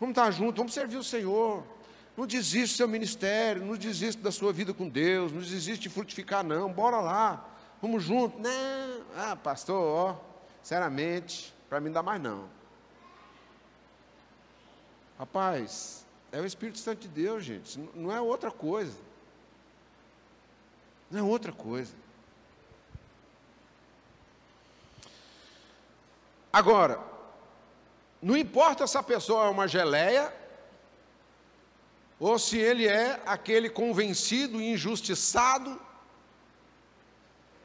[0.00, 1.62] vamos estar juntos, vamos servir o Senhor.
[2.16, 5.88] Não desista do seu ministério, não desista da sua vida com Deus, não desista de
[5.88, 7.48] frutificar, não, bora lá,
[7.80, 8.40] vamos juntos.
[8.40, 10.16] Não, ah, pastor, ó,
[10.60, 12.57] sinceramente, para mim não dá mais não.
[15.18, 18.96] Rapaz, é o Espírito Santo de Deus, gente, não é outra coisa.
[21.10, 21.92] Não é outra coisa.
[26.52, 27.00] Agora,
[28.22, 30.32] não importa se a pessoa é uma geleia
[32.20, 35.80] ou se ele é aquele convencido, injustiçado,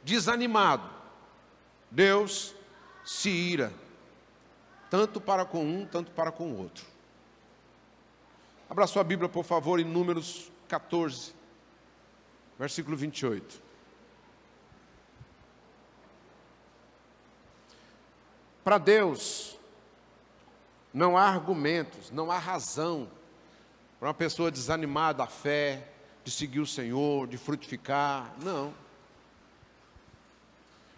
[0.04, 0.90] desanimado.
[1.90, 2.56] Deus
[3.06, 3.74] se ira,
[4.90, 6.93] tanto para com um, tanto para com o outro.
[8.74, 11.32] Abra sua Bíblia, por favor, em Números 14,
[12.58, 13.62] versículo 28.
[18.64, 19.60] Para Deus,
[20.92, 23.08] não há argumentos, não há razão
[24.00, 25.90] para uma pessoa desanimada da fé,
[26.24, 28.34] de seguir o Senhor, de frutificar.
[28.42, 28.74] Não.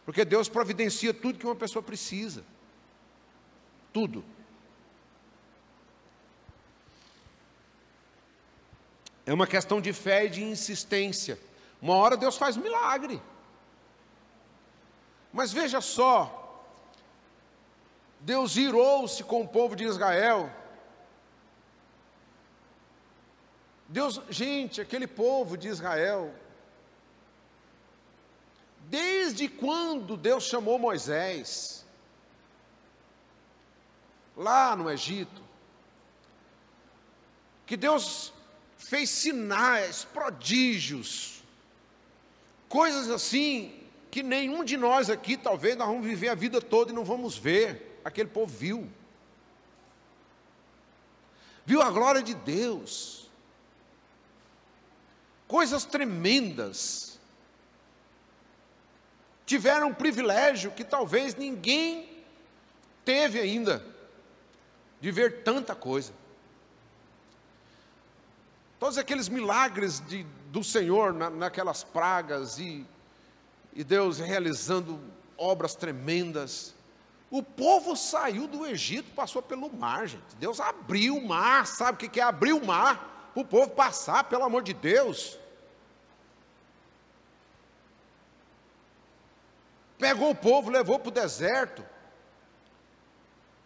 [0.05, 2.45] Porque Deus providencia tudo que uma pessoa precisa.
[3.91, 4.23] Tudo.
[9.25, 11.39] É uma questão de fé e de insistência.
[11.81, 13.21] Uma hora Deus faz milagre.
[15.33, 16.63] Mas veja só,
[18.21, 20.51] Deus irou-se com o povo de Israel.
[23.87, 26.33] Deus, gente, aquele povo de Israel,
[28.85, 31.85] desde quando Deus chamou Moisés,
[34.35, 35.43] lá no Egito,
[37.65, 38.33] que Deus
[38.85, 41.41] fez sinais, prodígios,
[42.69, 46.95] coisas assim, que nenhum de nós aqui, talvez, nós vamos viver a vida toda e
[46.95, 48.87] não vamos ver aquele povo viu.
[51.65, 53.27] Viu a glória de Deus.
[55.47, 57.19] Coisas tremendas.
[59.47, 62.07] Tiveram um privilégio que talvez ninguém
[63.03, 63.83] teve ainda,
[65.01, 66.13] de ver tanta coisa.
[68.79, 72.85] Todos aqueles milagres de, do Senhor na, naquelas pragas e,
[73.73, 74.99] e Deus realizando
[75.37, 76.73] obras tremendas.
[77.31, 80.35] O povo saiu do Egito, passou pelo mar, gente.
[80.37, 83.31] Deus abriu o mar, sabe o que é abrir o mar?
[83.33, 85.37] Para o povo passar, pelo amor de Deus.
[89.97, 91.83] Pegou o povo, levou para o deserto,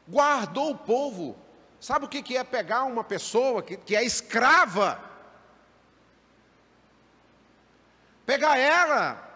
[0.08, 1.36] guardou o povo.
[1.80, 5.00] Sabe o que é pegar uma pessoa que, é escrava?
[8.26, 9.30] Pegar ela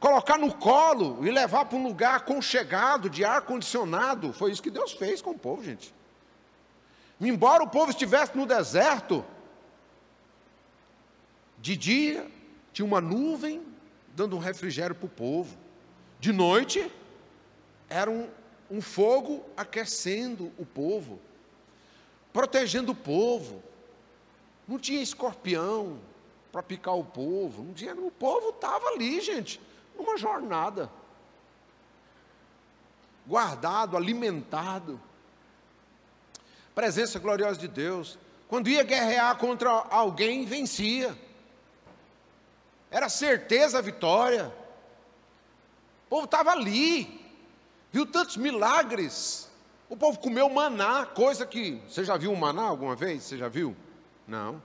[0.00, 4.32] colocar no colo e levar para um lugar aconchegado, de ar condicionado.
[4.32, 5.94] Foi isso que Deus fez com o povo, gente.
[7.20, 9.22] Embora o povo estivesse no deserto,
[11.58, 12.26] de dia
[12.72, 13.62] tinha uma nuvem
[14.16, 15.54] dando um refrigério para o povo.
[16.18, 16.90] De noite
[17.90, 18.26] era um,
[18.70, 21.20] um fogo aquecendo o povo,
[22.32, 23.62] protegendo o povo.
[24.66, 25.98] Não tinha escorpião
[26.52, 29.60] para picar o povo, não tinha, o povo estava ali, gente
[30.00, 30.90] uma jornada.
[33.26, 35.00] Guardado, alimentado.
[36.74, 38.18] presença gloriosa de Deus.
[38.48, 41.16] Quando ia guerrear contra alguém, vencia.
[42.90, 44.52] Era certeza a vitória.
[46.06, 47.20] O povo estava ali,
[47.92, 49.49] viu tantos milagres.
[49.90, 51.82] O povo comeu maná, coisa que.
[51.88, 53.24] Você já viu um maná alguma vez?
[53.24, 53.76] Você já viu?
[54.24, 54.62] Não.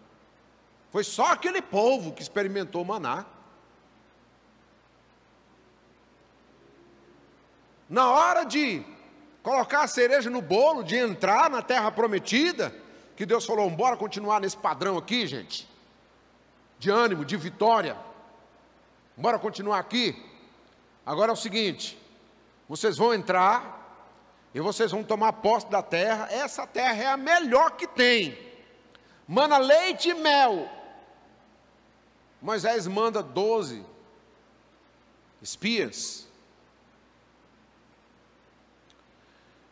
[0.92, 3.26] Foi só aquele povo que experimentou o maná.
[7.90, 8.86] Na hora de
[9.42, 12.72] colocar a cereja no bolo, de entrar na terra prometida,
[13.16, 15.68] que Deus falou: bora continuar nesse padrão aqui, gente,
[16.78, 17.98] de ânimo, de vitória,
[19.18, 20.16] bora continuar aqui.
[21.04, 21.98] Agora é o seguinte:
[22.70, 23.85] vocês vão entrar
[24.56, 28.40] e vocês vão tomar posse da terra, essa terra é a melhor que tem,
[29.28, 30.70] mana leite e mel.
[32.42, 33.86] Moisés manda doze
[35.42, 36.26] espias.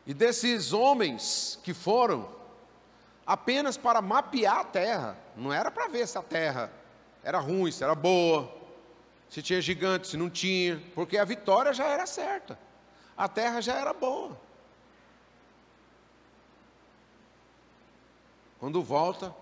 [0.06, 2.30] E desses homens que foram,
[3.26, 6.70] apenas para mapear a terra, não era para ver se a terra
[7.24, 8.54] era ruim, se era boa,
[9.30, 12.60] se tinha gigante, se não tinha, porque a vitória já era certa,
[13.16, 14.38] a terra já era boa.
[18.64, 19.36] Quando volta,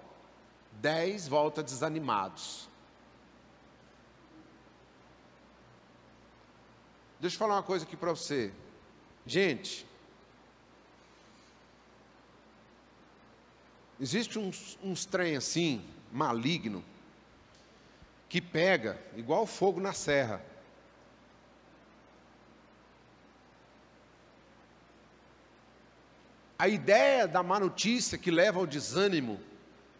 [0.72, 2.68] dez volta desanimados.
[7.20, 8.52] Deixa eu falar uma coisa aqui para você.
[9.24, 9.86] Gente,
[14.00, 16.84] Existe uns, uns trem assim, maligno,
[18.28, 20.44] que pega igual fogo na serra.
[26.62, 29.40] A ideia da má notícia que leva ao desânimo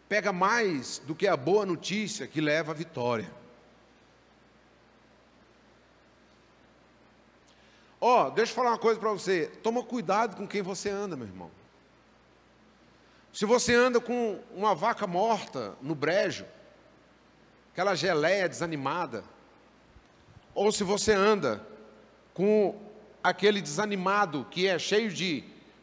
[0.08, 3.28] pega mais do que a boa notícia que leva à vitória.
[8.00, 9.50] Ó, oh, deixa eu falar uma coisa para você.
[9.60, 11.50] Toma cuidado com quem você anda, meu irmão.
[13.32, 16.46] Se você anda com uma vaca morta no brejo,
[17.72, 19.24] aquela geleia desanimada,
[20.54, 21.60] ou se você anda
[22.32, 22.80] com
[23.20, 25.42] aquele desanimado que é cheio de,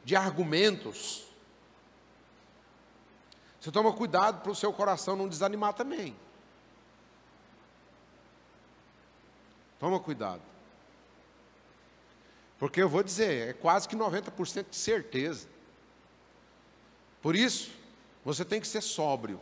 [0.09, 1.23] de argumentos,
[3.61, 6.15] você toma cuidado para o seu coração não desanimar também.
[9.79, 10.41] Toma cuidado.
[12.57, 15.47] Porque eu vou dizer, é quase que 90% de certeza
[17.21, 17.69] por isso,
[18.25, 19.39] você tem que ser sóbrio.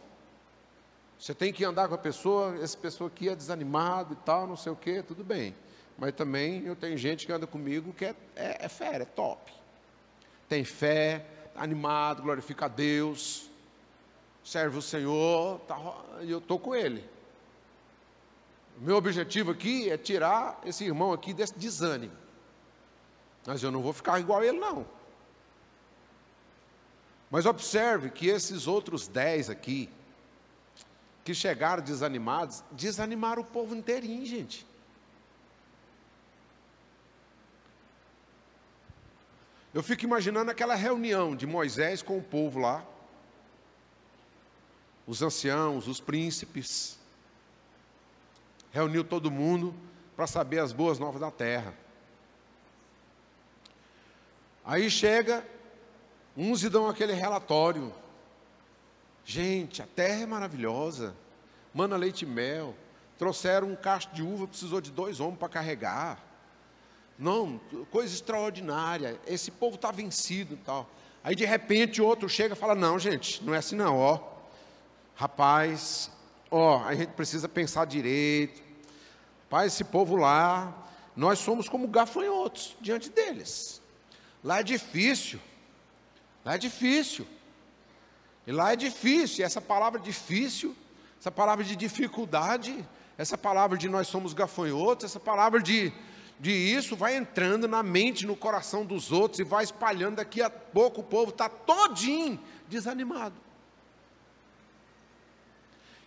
[1.17, 4.57] Você tem que andar com a pessoa, essa pessoa aqui é desanimado e tal, não
[4.57, 5.55] sei o quê, tudo bem.
[5.97, 9.56] Mas também eu tenho gente que anda comigo que é, é, é fera, é top.
[10.47, 11.25] Tem fé,
[11.55, 13.49] animado, glorifica a Deus,
[14.43, 15.77] serve o Senhor, tá,
[16.21, 17.03] e eu estou com ele.
[18.77, 22.15] Meu objetivo aqui é tirar esse irmão aqui desse desânimo.
[23.45, 24.85] Mas eu não vou ficar igual a ele, não.
[27.29, 29.89] Mas observe que esses outros dez aqui,
[31.25, 34.65] que chegaram desanimados, desanimaram o povo inteirinho, gente.
[39.77, 42.83] Eu fico imaginando aquela reunião de Moisés com o povo lá,
[45.05, 46.97] os anciãos, os príncipes,
[48.71, 49.75] reuniu todo mundo
[50.15, 51.75] para saber as boas novas da terra.
[54.65, 55.45] Aí chega
[56.35, 57.93] Uns e dão aquele relatório.
[59.23, 61.15] Gente, a terra é maravilhosa.
[61.71, 62.75] Mana leite e mel.
[63.15, 66.26] Trouxeram um cacho de uva, precisou de dois homens para carregar.
[67.17, 67.59] Não,
[67.89, 69.19] coisa extraordinária.
[69.25, 70.89] Esse povo está vencido tal.
[71.23, 74.19] Aí de repente outro chega e fala: Não, gente, não é assim não, ó.
[75.15, 76.11] Rapaz,
[76.51, 78.61] ó, a gente precisa pensar direito.
[79.49, 83.81] Pai, esse povo lá, nós somos como gafanhotos diante deles.
[84.43, 85.39] Lá é difícil.
[86.45, 87.25] Lá é difícil.
[88.45, 89.41] E lá é difícil.
[89.41, 90.75] E essa palavra difícil,
[91.19, 92.87] essa palavra de dificuldade,
[93.17, 95.91] essa palavra de nós somos gafanhotos, essa palavra de,
[96.39, 100.17] de isso vai entrando na mente, no coração dos outros e vai espalhando.
[100.17, 103.35] Daqui a pouco o povo está todinho desanimado.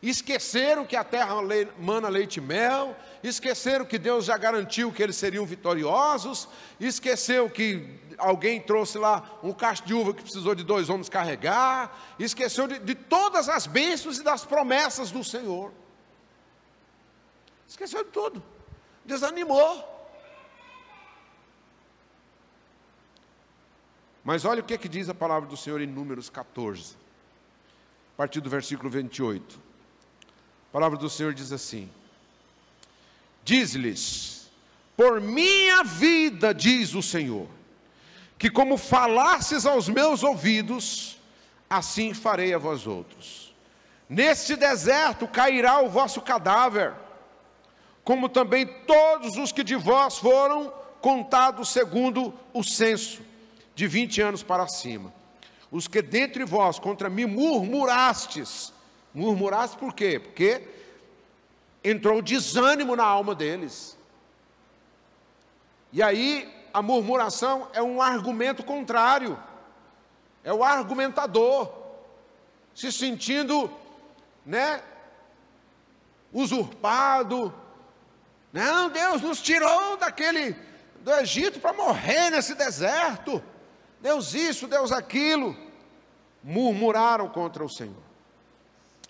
[0.02, 1.34] Esqueceram que a terra
[1.78, 8.00] mana leite e mel, esqueceram que Deus já garantiu que eles seriam vitoriosos, esqueceu que
[8.16, 12.78] alguém trouxe lá um cacho de uva que precisou de dois homens carregar, esqueceu de,
[12.78, 15.70] de todas as bênçãos e das promessas do Senhor.
[17.68, 18.42] Esqueceu de tudo,
[19.04, 19.99] desanimou.
[24.30, 26.94] Mas olha o que, é que diz a palavra do Senhor em Números 14,
[28.14, 29.58] a partir do versículo 28.
[30.68, 31.90] A palavra do Senhor diz assim:
[33.42, 34.48] Diz-lhes,
[34.96, 37.48] por minha vida, diz o Senhor,
[38.38, 41.18] que como falasses aos meus ouvidos,
[41.68, 43.52] assim farei a vós outros.
[44.08, 46.94] Neste deserto cairá o vosso cadáver,
[48.04, 53.28] como também todos os que de vós foram contados segundo o censo,
[53.80, 55.10] de vinte anos para cima.
[55.70, 58.74] Os que dentre vós contra mim murmurastes,
[59.14, 60.18] murmurastes por quê?
[60.18, 60.68] Porque
[61.82, 63.96] entrou desânimo na alma deles.
[65.90, 69.42] E aí a murmuração é um argumento contrário,
[70.44, 71.72] é o argumentador,
[72.74, 73.72] se sentindo,
[74.44, 74.82] né,
[76.30, 77.54] usurpado.
[78.52, 80.54] Não, Deus nos tirou daquele
[81.00, 83.42] do Egito para morrer nesse deserto.
[84.00, 85.56] Deus isso, Deus aquilo.
[86.42, 88.02] Murmuraram contra o Senhor.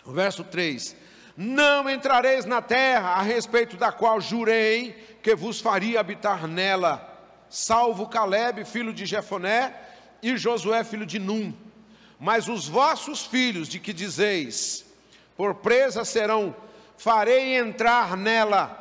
[0.05, 0.97] O verso 3:
[1.37, 7.07] Não entrareis na terra a respeito da qual jurei que vos faria habitar nela,
[7.49, 9.75] salvo Caleb, filho de Jefoné,
[10.23, 11.55] e Josué, filho de Num.
[12.19, 14.85] Mas os vossos filhos, de que dizeis,
[15.37, 16.55] por presa serão,
[16.99, 18.77] farei entrar nela,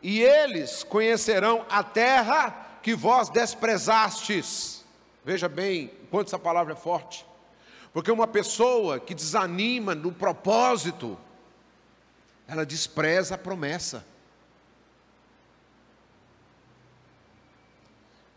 [0.00, 4.77] e eles conhecerão a terra que vós desprezastes.
[5.28, 7.26] Veja bem, quanto essa palavra é forte.
[7.92, 11.18] Porque uma pessoa que desanima no propósito,
[12.46, 14.06] ela despreza a promessa.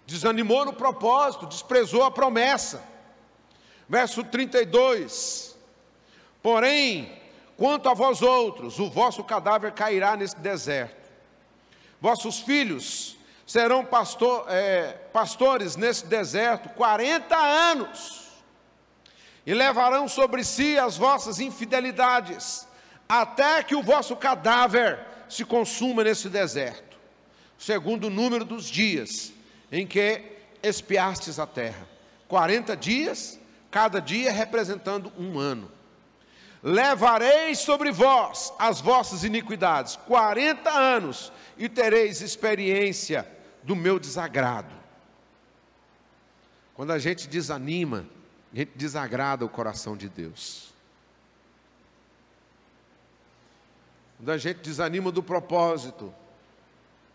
[0.05, 2.83] Desanimou no propósito, desprezou a promessa.
[3.87, 5.57] Verso 32:
[6.43, 7.21] Porém,
[7.55, 11.09] quanto a vós outros, o vosso cadáver cairá nesse deserto,
[12.01, 13.15] vossos filhos
[13.51, 18.29] serão pastor, é, pastores nesse deserto 40 anos,
[19.45, 22.65] e levarão sobre si as vossas infidelidades,
[23.09, 26.97] até que o vosso cadáver se consuma nesse deserto,
[27.57, 29.33] segundo o número dos dias
[29.69, 30.23] em que
[30.63, 31.85] espiastes a terra.
[32.29, 33.37] 40 dias,
[33.69, 35.69] cada dia representando um ano.
[36.63, 44.73] Levareis sobre vós as vossas iniquidades, 40 anos, e tereis experiência do meu desagrado.
[46.73, 48.07] Quando a gente desanima,
[48.53, 50.73] a gente desagrada o coração de Deus.
[54.17, 56.13] Quando a gente desanima do propósito,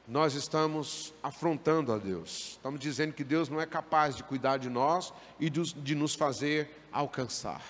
[0.08, 2.52] nós estamos afrontando a Deus.
[2.52, 6.70] Estamos dizendo que Deus não é capaz de cuidar de nós e de nos fazer
[6.92, 7.62] alcançar.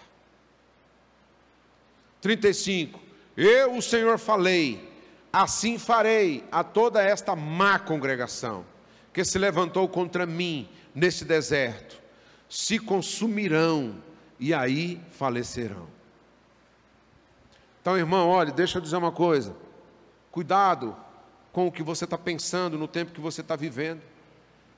[2.21, 3.01] 35.
[3.37, 4.96] Eu, o Senhor, falei,
[5.33, 8.65] assim farei a toda esta má congregação
[9.13, 12.01] que se levantou contra mim neste deserto,
[12.49, 14.03] se consumirão
[14.39, 15.87] e aí falecerão.
[17.81, 19.55] Então, irmão, olha, deixa eu dizer uma coisa.
[20.31, 20.97] Cuidado
[21.53, 24.03] com o que você está pensando no tempo que você está vivendo.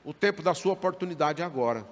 [0.05, 1.85] O tempo da sua oportunidade é agora.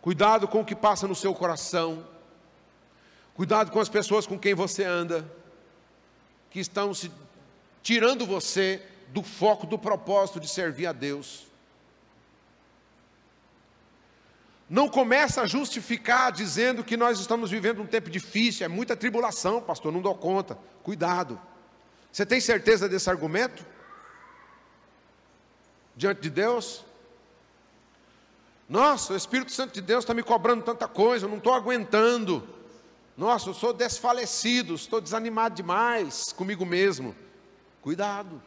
[0.00, 2.04] Cuidado com o que passa no seu coração.
[3.34, 5.30] Cuidado com as pessoas com quem você anda,
[6.50, 7.10] que estão se
[7.82, 11.46] tirando você do foco do propósito de servir a Deus.
[14.68, 19.62] Não começa a justificar dizendo que nós estamos vivendo um tempo difícil, é muita tribulação,
[19.62, 20.58] pastor, não dou conta.
[20.82, 21.40] Cuidado.
[22.10, 23.64] Você tem certeza desse argumento?
[25.94, 26.84] Diante de Deus?
[28.68, 32.55] Nossa, o Espírito Santo de Deus está me cobrando tanta coisa, eu não estou aguentando.
[33.16, 37.16] Nossa, eu sou desfalecido, estou desanimado demais comigo mesmo.
[37.80, 38.42] Cuidado.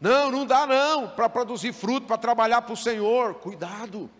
[0.00, 3.34] Não, não dá não, para produzir fruto, para trabalhar para o Senhor.
[3.34, 4.10] Cuidado.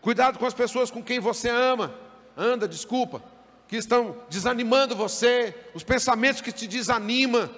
[0.00, 1.94] Cuidado com as pessoas com quem você ama.
[2.36, 3.22] Anda, desculpa
[3.68, 7.48] que estão desanimando você, os pensamentos que te desanimam,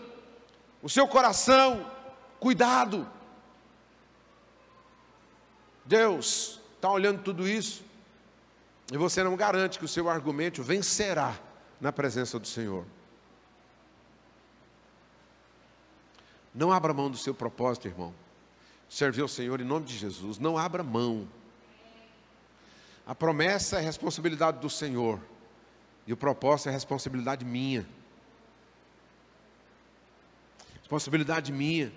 [0.83, 1.91] o seu coração,
[2.39, 3.09] cuidado.
[5.85, 7.92] Deus está olhando tudo isso
[8.93, 11.35] e você não garante que o seu argumento vencerá
[11.81, 12.85] na presença do Senhor.
[16.55, 18.15] Não abra mão do seu propósito, irmão.
[18.91, 20.39] Servir ao Senhor em nome de Jesus.
[20.39, 21.27] Não abra mão.
[23.07, 25.19] A promessa é responsabilidade do Senhor.
[26.07, 27.87] E o propósito é responsabilidade minha.
[30.81, 31.91] Responsabilidade minha.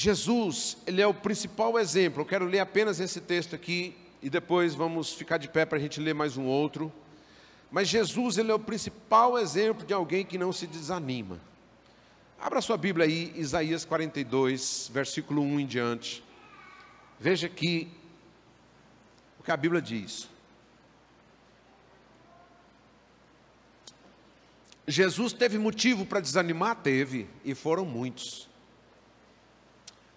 [0.00, 2.22] Jesus, ele é o principal exemplo.
[2.22, 5.80] Eu quero ler apenas esse texto aqui e depois vamos ficar de pé para a
[5.80, 6.90] gente ler mais um outro.
[7.70, 11.38] Mas Jesus, ele é o principal exemplo de alguém que não se desanima.
[12.40, 16.24] Abra sua Bíblia aí, Isaías 42, versículo 1 em diante.
[17.18, 17.86] Veja que
[19.38, 20.30] o que a Bíblia diz.
[24.88, 26.76] Jesus teve motivo para desanimar?
[26.76, 28.48] Teve, e foram muitos.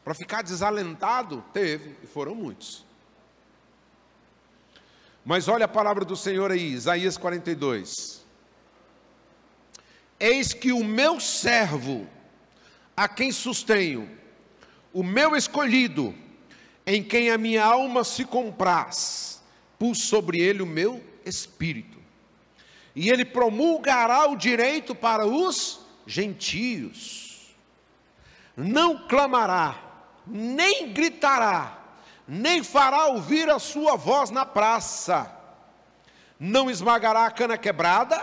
[0.04, 2.86] Para ficar desalentado, teve, e foram muitos.
[5.24, 8.24] Mas olha a palavra do Senhor aí, Isaías 42.
[10.20, 12.08] Eis que o meu servo,
[12.96, 14.10] a quem sustenho,
[14.92, 16.14] o meu escolhido,
[16.86, 19.42] em quem a minha alma se compraz,
[19.80, 21.98] pus sobre ele o meu espírito.
[22.96, 27.56] E ele promulgará o direito para os gentios.
[28.56, 29.83] Não clamará,
[30.26, 31.78] nem gritará,
[32.28, 35.32] nem fará ouvir a sua voz na praça.
[36.40, 38.22] Não esmagará a cana quebrada,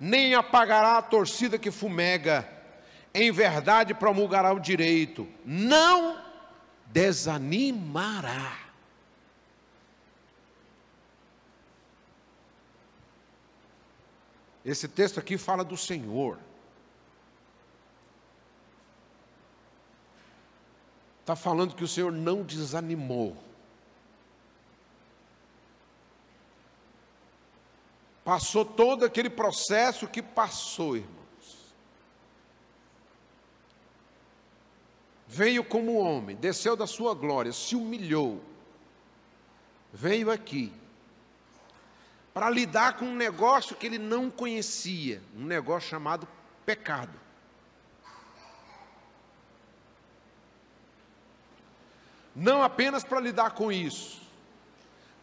[0.00, 2.48] nem apagará a torcida que fumega.
[3.12, 5.26] Em verdade promulgará o direito.
[5.44, 6.22] Não
[6.86, 8.68] desanimará.
[14.64, 16.38] Esse texto aqui fala do Senhor.
[21.28, 23.36] Está falando que o Senhor não desanimou.
[28.24, 31.74] Passou todo aquele processo que passou, irmãos.
[35.26, 38.42] Veio como homem, desceu da sua glória, se humilhou.
[39.92, 40.72] Veio aqui
[42.32, 46.26] para lidar com um negócio que ele não conhecia, um negócio chamado
[46.64, 47.27] pecado.
[52.38, 54.22] Não apenas para lidar com isso,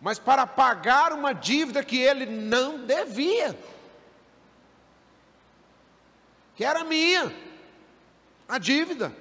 [0.02, 3.58] mas para pagar uma dívida que ele não devia,
[6.56, 7.34] que era minha,
[8.50, 9.16] a dívida.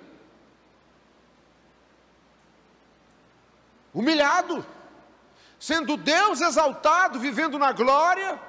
[3.95, 4.67] Humilhado,
[5.57, 8.41] sendo Deus exaltado, vivendo na glória,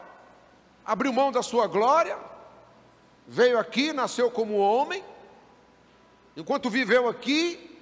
[0.84, 2.18] abriu mão da sua glória,
[3.28, 5.06] veio aqui, nasceu como homem,
[6.36, 7.74] enquanto viveu aqui,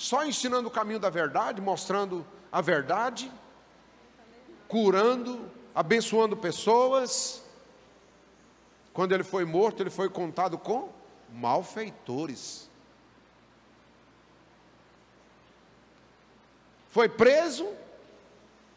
[0.00, 3.30] só ensinando o caminho da verdade, mostrando a verdade,
[4.66, 7.44] curando, abençoando pessoas.
[8.94, 10.90] Quando ele foi morto, ele foi contado com
[11.28, 12.70] malfeitores.
[16.88, 17.70] Foi preso,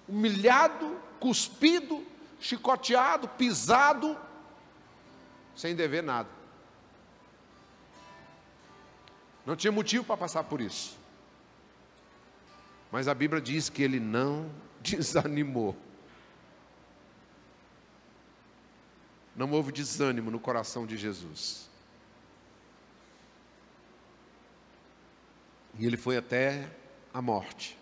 [0.09, 2.05] humilhado, cuspido,
[2.37, 4.17] chicoteado, pisado,
[5.55, 6.27] sem dever nada.
[9.45, 11.01] Não tinha motivo para passar por isso.
[12.93, 15.75] Mas a Bíblia diz que ele não desanimou.
[19.35, 21.67] Não houve desânimo no coração de Jesus.
[25.79, 26.69] E ele foi até
[27.11, 27.75] a morte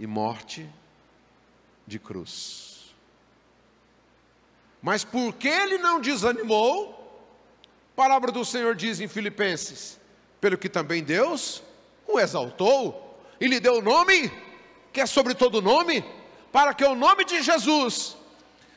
[0.00, 0.68] e morte
[1.86, 2.92] de cruz.
[4.82, 7.22] Mas porque ele não desanimou,
[7.92, 10.00] a palavra do Senhor diz em Filipenses:
[10.40, 11.62] pelo que também Deus
[12.04, 13.11] o exaltou
[13.42, 14.30] e lhe deu o nome,
[14.92, 16.04] que é sobre todo nome,
[16.52, 18.16] para que o nome de Jesus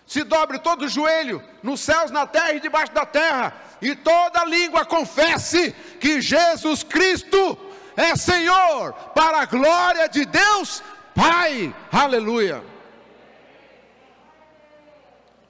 [0.07, 4.43] se dobre todo o joelho, nos céus, na terra e debaixo da terra, e toda
[4.43, 7.55] língua confesse que Jesus Cristo
[7.95, 10.81] é Senhor, para a glória de Deus
[11.13, 11.73] Pai.
[11.91, 12.63] Aleluia.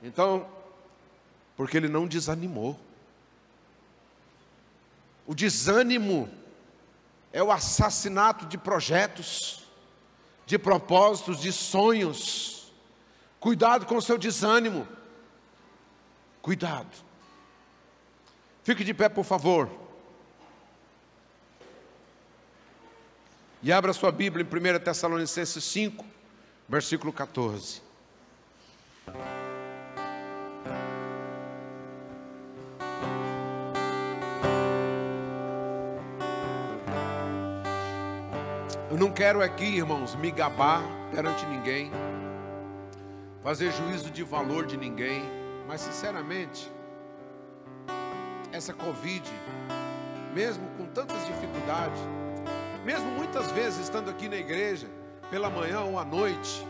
[0.04, 0.46] Então,
[1.56, 2.78] porque ele não desanimou.
[5.26, 6.30] O desânimo
[7.36, 9.66] é o assassinato de projetos,
[10.46, 12.72] de propósitos, de sonhos.
[13.42, 14.88] Cuidado com o seu desânimo.
[16.42, 16.96] Cuidado.
[18.64, 19.70] Fique de pé, por favor.
[23.62, 26.06] E abra sua Bíblia em 1 Tessalonicenses 5,
[26.70, 27.82] versículo 14.
[38.96, 40.82] Eu não quero aqui, irmãos, me gabar
[41.12, 41.92] perante ninguém,
[43.44, 45.22] fazer juízo de valor de ninguém,
[45.68, 46.72] mas sinceramente,
[48.54, 49.30] essa Covid,
[50.34, 52.00] mesmo com tantas dificuldades,
[52.86, 54.88] mesmo muitas vezes estando aqui na igreja,
[55.30, 56.66] pela manhã ou à noite,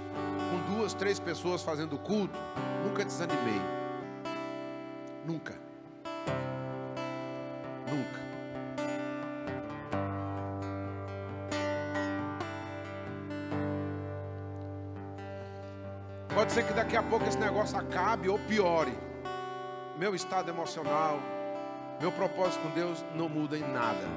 [0.49, 2.39] com duas, três pessoas fazendo culto,
[2.83, 3.61] nunca desanimei.
[5.23, 5.64] Nunca.
[16.55, 18.97] Ser que daqui a pouco esse negócio acabe ou piore.
[19.97, 21.19] Meu estado emocional,
[21.99, 24.07] meu propósito com Deus não muda em nada.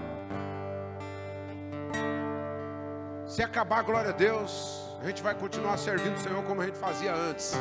[3.27, 6.79] Se acabar, glória a Deus, a gente vai continuar servindo o Senhor como a gente
[6.79, 7.57] fazia antes.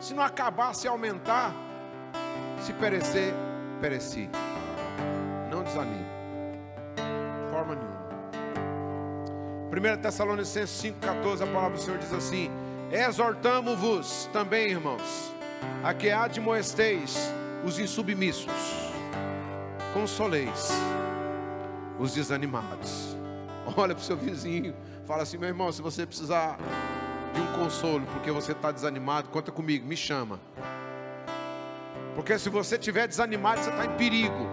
[0.00, 1.52] Se não acabar, se aumentar,
[2.58, 3.34] se perecer,
[3.82, 4.30] pereci.
[5.50, 6.06] Não desanime.
[7.50, 8.00] forma nenhuma.
[9.98, 12.50] 1 Tessalonicenses 5,14, a palavra do Senhor diz assim:
[12.92, 15.32] Exortamo-vos também, irmãos,
[15.82, 17.16] a que admoesteis
[17.64, 18.52] os insubmissos,
[19.94, 20.68] consoleis
[21.98, 23.16] os desanimados.
[23.78, 24.76] Olha para o seu vizinho,
[25.06, 26.58] fala assim: meu irmão, se você precisar
[27.32, 30.38] de um consolo porque você está desanimado, conta comigo, me chama.
[32.14, 34.46] Porque se você estiver desanimado, você está em perigo.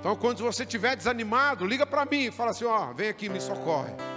[0.00, 3.40] Então, quando você estiver desanimado, liga para mim e fala assim: ó, vem aqui, me
[3.40, 4.07] socorre.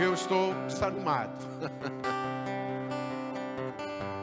[0.00, 1.32] Eu estou desanimado.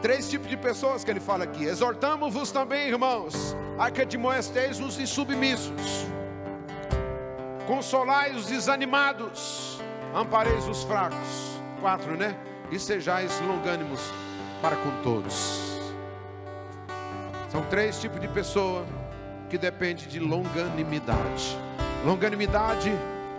[0.02, 1.66] Três tipos de pessoas que ele fala aqui.
[1.66, 6.08] Exortamos-vos também, irmãos, a que admoesteis os insubmissos.
[7.68, 9.82] Consolai os desanimados,
[10.14, 11.60] ampareis os fracos.
[11.82, 12.38] Quatro, né?
[12.72, 14.00] E sejais longânimos
[14.62, 15.78] para com todos.
[17.50, 18.86] São três tipos de pessoa
[19.50, 21.58] que depende de longanimidade.
[22.06, 22.94] Longanimidade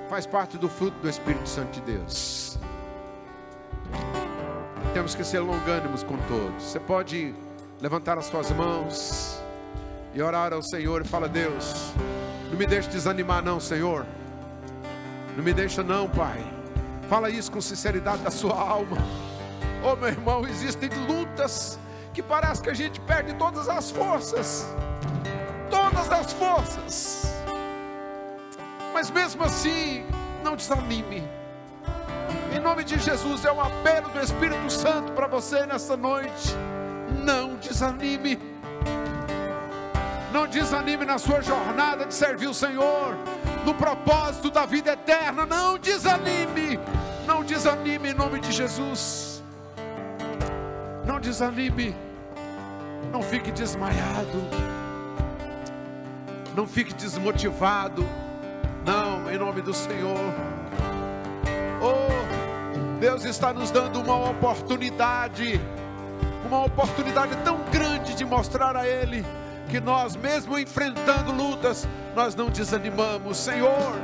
[0.08, 2.58] faz parte do fruto do Espírito Santo de Deus.
[4.92, 6.62] Temos que ser longânimos com todos.
[6.62, 7.34] Você pode
[7.80, 9.40] levantar as suas mãos
[10.14, 11.92] e orar ao Senhor e fala: Deus,
[12.50, 14.06] não me deixe desanimar, não, Senhor.
[15.36, 16.42] Não me deixa, não, Pai.
[17.08, 18.96] Fala isso com sinceridade da sua alma.
[19.84, 21.78] Oh, meu irmão, existem lutas
[22.14, 24.66] que parece que a gente perde todas as forças
[25.70, 27.35] todas as forças.
[28.96, 30.06] Mas mesmo assim,
[30.42, 31.22] não desanime.
[32.50, 36.54] Em nome de Jesus, é um apelo do Espírito Santo para você nessa noite.
[37.22, 38.38] Não desanime.
[40.32, 43.14] Não desanime na sua jornada de servir o Senhor,
[43.66, 45.44] no propósito da vida eterna.
[45.44, 46.80] Não desanime.
[47.26, 49.42] Não desanime em nome de Jesus.
[51.04, 51.94] Não desanime.
[53.12, 54.66] Não fique desmaiado
[56.56, 58.02] não fique desmotivado.
[58.86, 60.32] Não, em nome do Senhor.
[61.82, 65.60] Oh, Deus está nos dando uma oportunidade,
[66.46, 69.26] uma oportunidade tão grande de mostrar a Ele
[69.68, 73.38] que nós, mesmo enfrentando lutas, nós não desanimamos.
[73.38, 73.96] Senhor,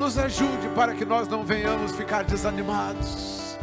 [0.00, 3.58] nos ajude para que nós não venhamos ficar desanimados.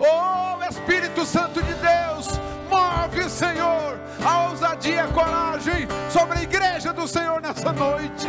[0.00, 3.96] Oh, Espírito Santo de Deus, Move, Senhor,
[4.26, 8.28] a ousadia e a coragem sobre a igreja do Senhor nessa noite.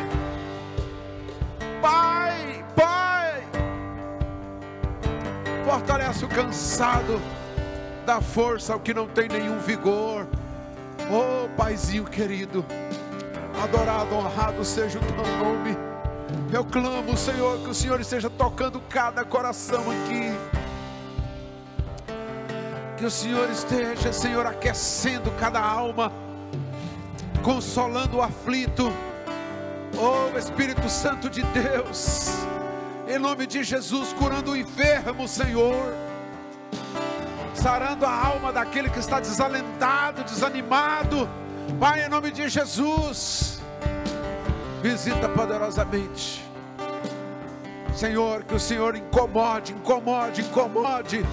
[1.81, 3.43] Pai, Pai,
[5.65, 7.21] fortalece o cansado,
[8.05, 10.27] dá força ao que não tem nenhum vigor.
[11.11, 12.65] Oh, Paizinho querido,
[13.63, 15.77] adorado, honrado seja o teu nome.
[16.51, 20.59] Eu clamo, Senhor, que o Senhor esteja tocando cada coração aqui
[22.99, 26.11] que o Senhor esteja, Senhor, aquecendo cada alma,
[27.41, 28.91] consolando o aflito.
[30.01, 32.29] Oh Espírito Santo de Deus,
[33.07, 35.93] em nome de Jesus, curando o enfermo, Senhor,
[37.53, 41.29] sarando a alma daquele que está desalentado, desanimado.
[41.79, 43.59] Pai, em nome de Jesus,
[44.81, 46.45] visita poderosamente.
[47.93, 51.25] Senhor, que o Senhor incomode, incomode, incomode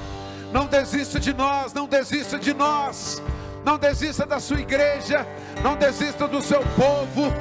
[0.52, 3.22] não desista de nós, não desista de nós.
[3.64, 5.26] Não desista da sua igreja,
[5.62, 7.32] não desista do seu povo.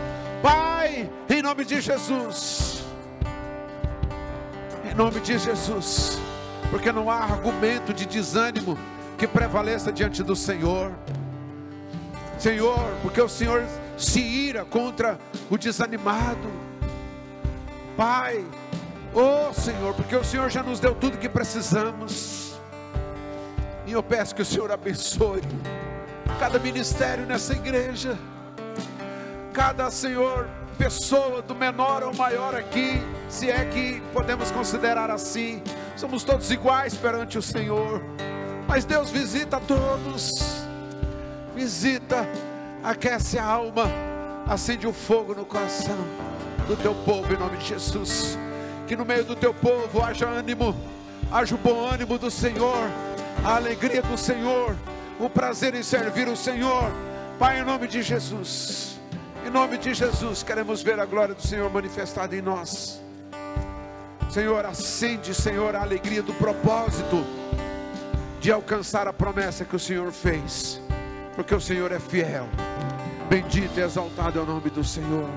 [0.46, 2.84] Pai, em nome de Jesus.
[4.88, 6.20] Em nome de Jesus.
[6.70, 8.78] Porque não há argumento de desânimo
[9.18, 10.94] que prevaleça diante do Senhor.
[12.38, 13.66] Senhor, porque o Senhor
[13.98, 15.18] se ira contra
[15.50, 16.48] o desanimado.
[17.98, 18.46] Pai,
[19.16, 22.54] oh Senhor, porque o Senhor já nos deu tudo que precisamos.
[23.88, 25.42] E eu peço que o Senhor abençoe
[26.40, 28.16] cada ministério nessa igreja,
[29.56, 35.64] cada Senhor, pessoa do menor ao maior aqui, se é que podemos considerar assim,
[35.96, 38.04] somos todos iguais perante o Senhor,
[38.68, 40.30] mas Deus visita todos,
[41.56, 42.28] visita,
[42.84, 43.86] aquece a alma,
[44.46, 45.98] acende o fogo no coração
[46.68, 48.38] do teu povo em nome de Jesus.
[48.86, 50.76] Que no meio do teu povo haja ânimo,
[51.32, 52.92] haja o bom ânimo do Senhor
[53.44, 54.76] a alegria do Senhor,
[55.20, 56.92] o prazer em servir o Senhor.
[57.38, 58.95] Pai, em nome de Jesus,
[59.46, 63.00] em nome de Jesus, queremos ver a glória do Senhor manifestada em nós.
[64.32, 67.24] Senhor, acende, Senhor, a alegria do propósito
[68.42, 70.82] de alcançar a promessa que o Senhor fez,
[71.36, 72.48] porque o Senhor é fiel.
[73.30, 75.30] Bendito e exaltado é o nome do Senhor.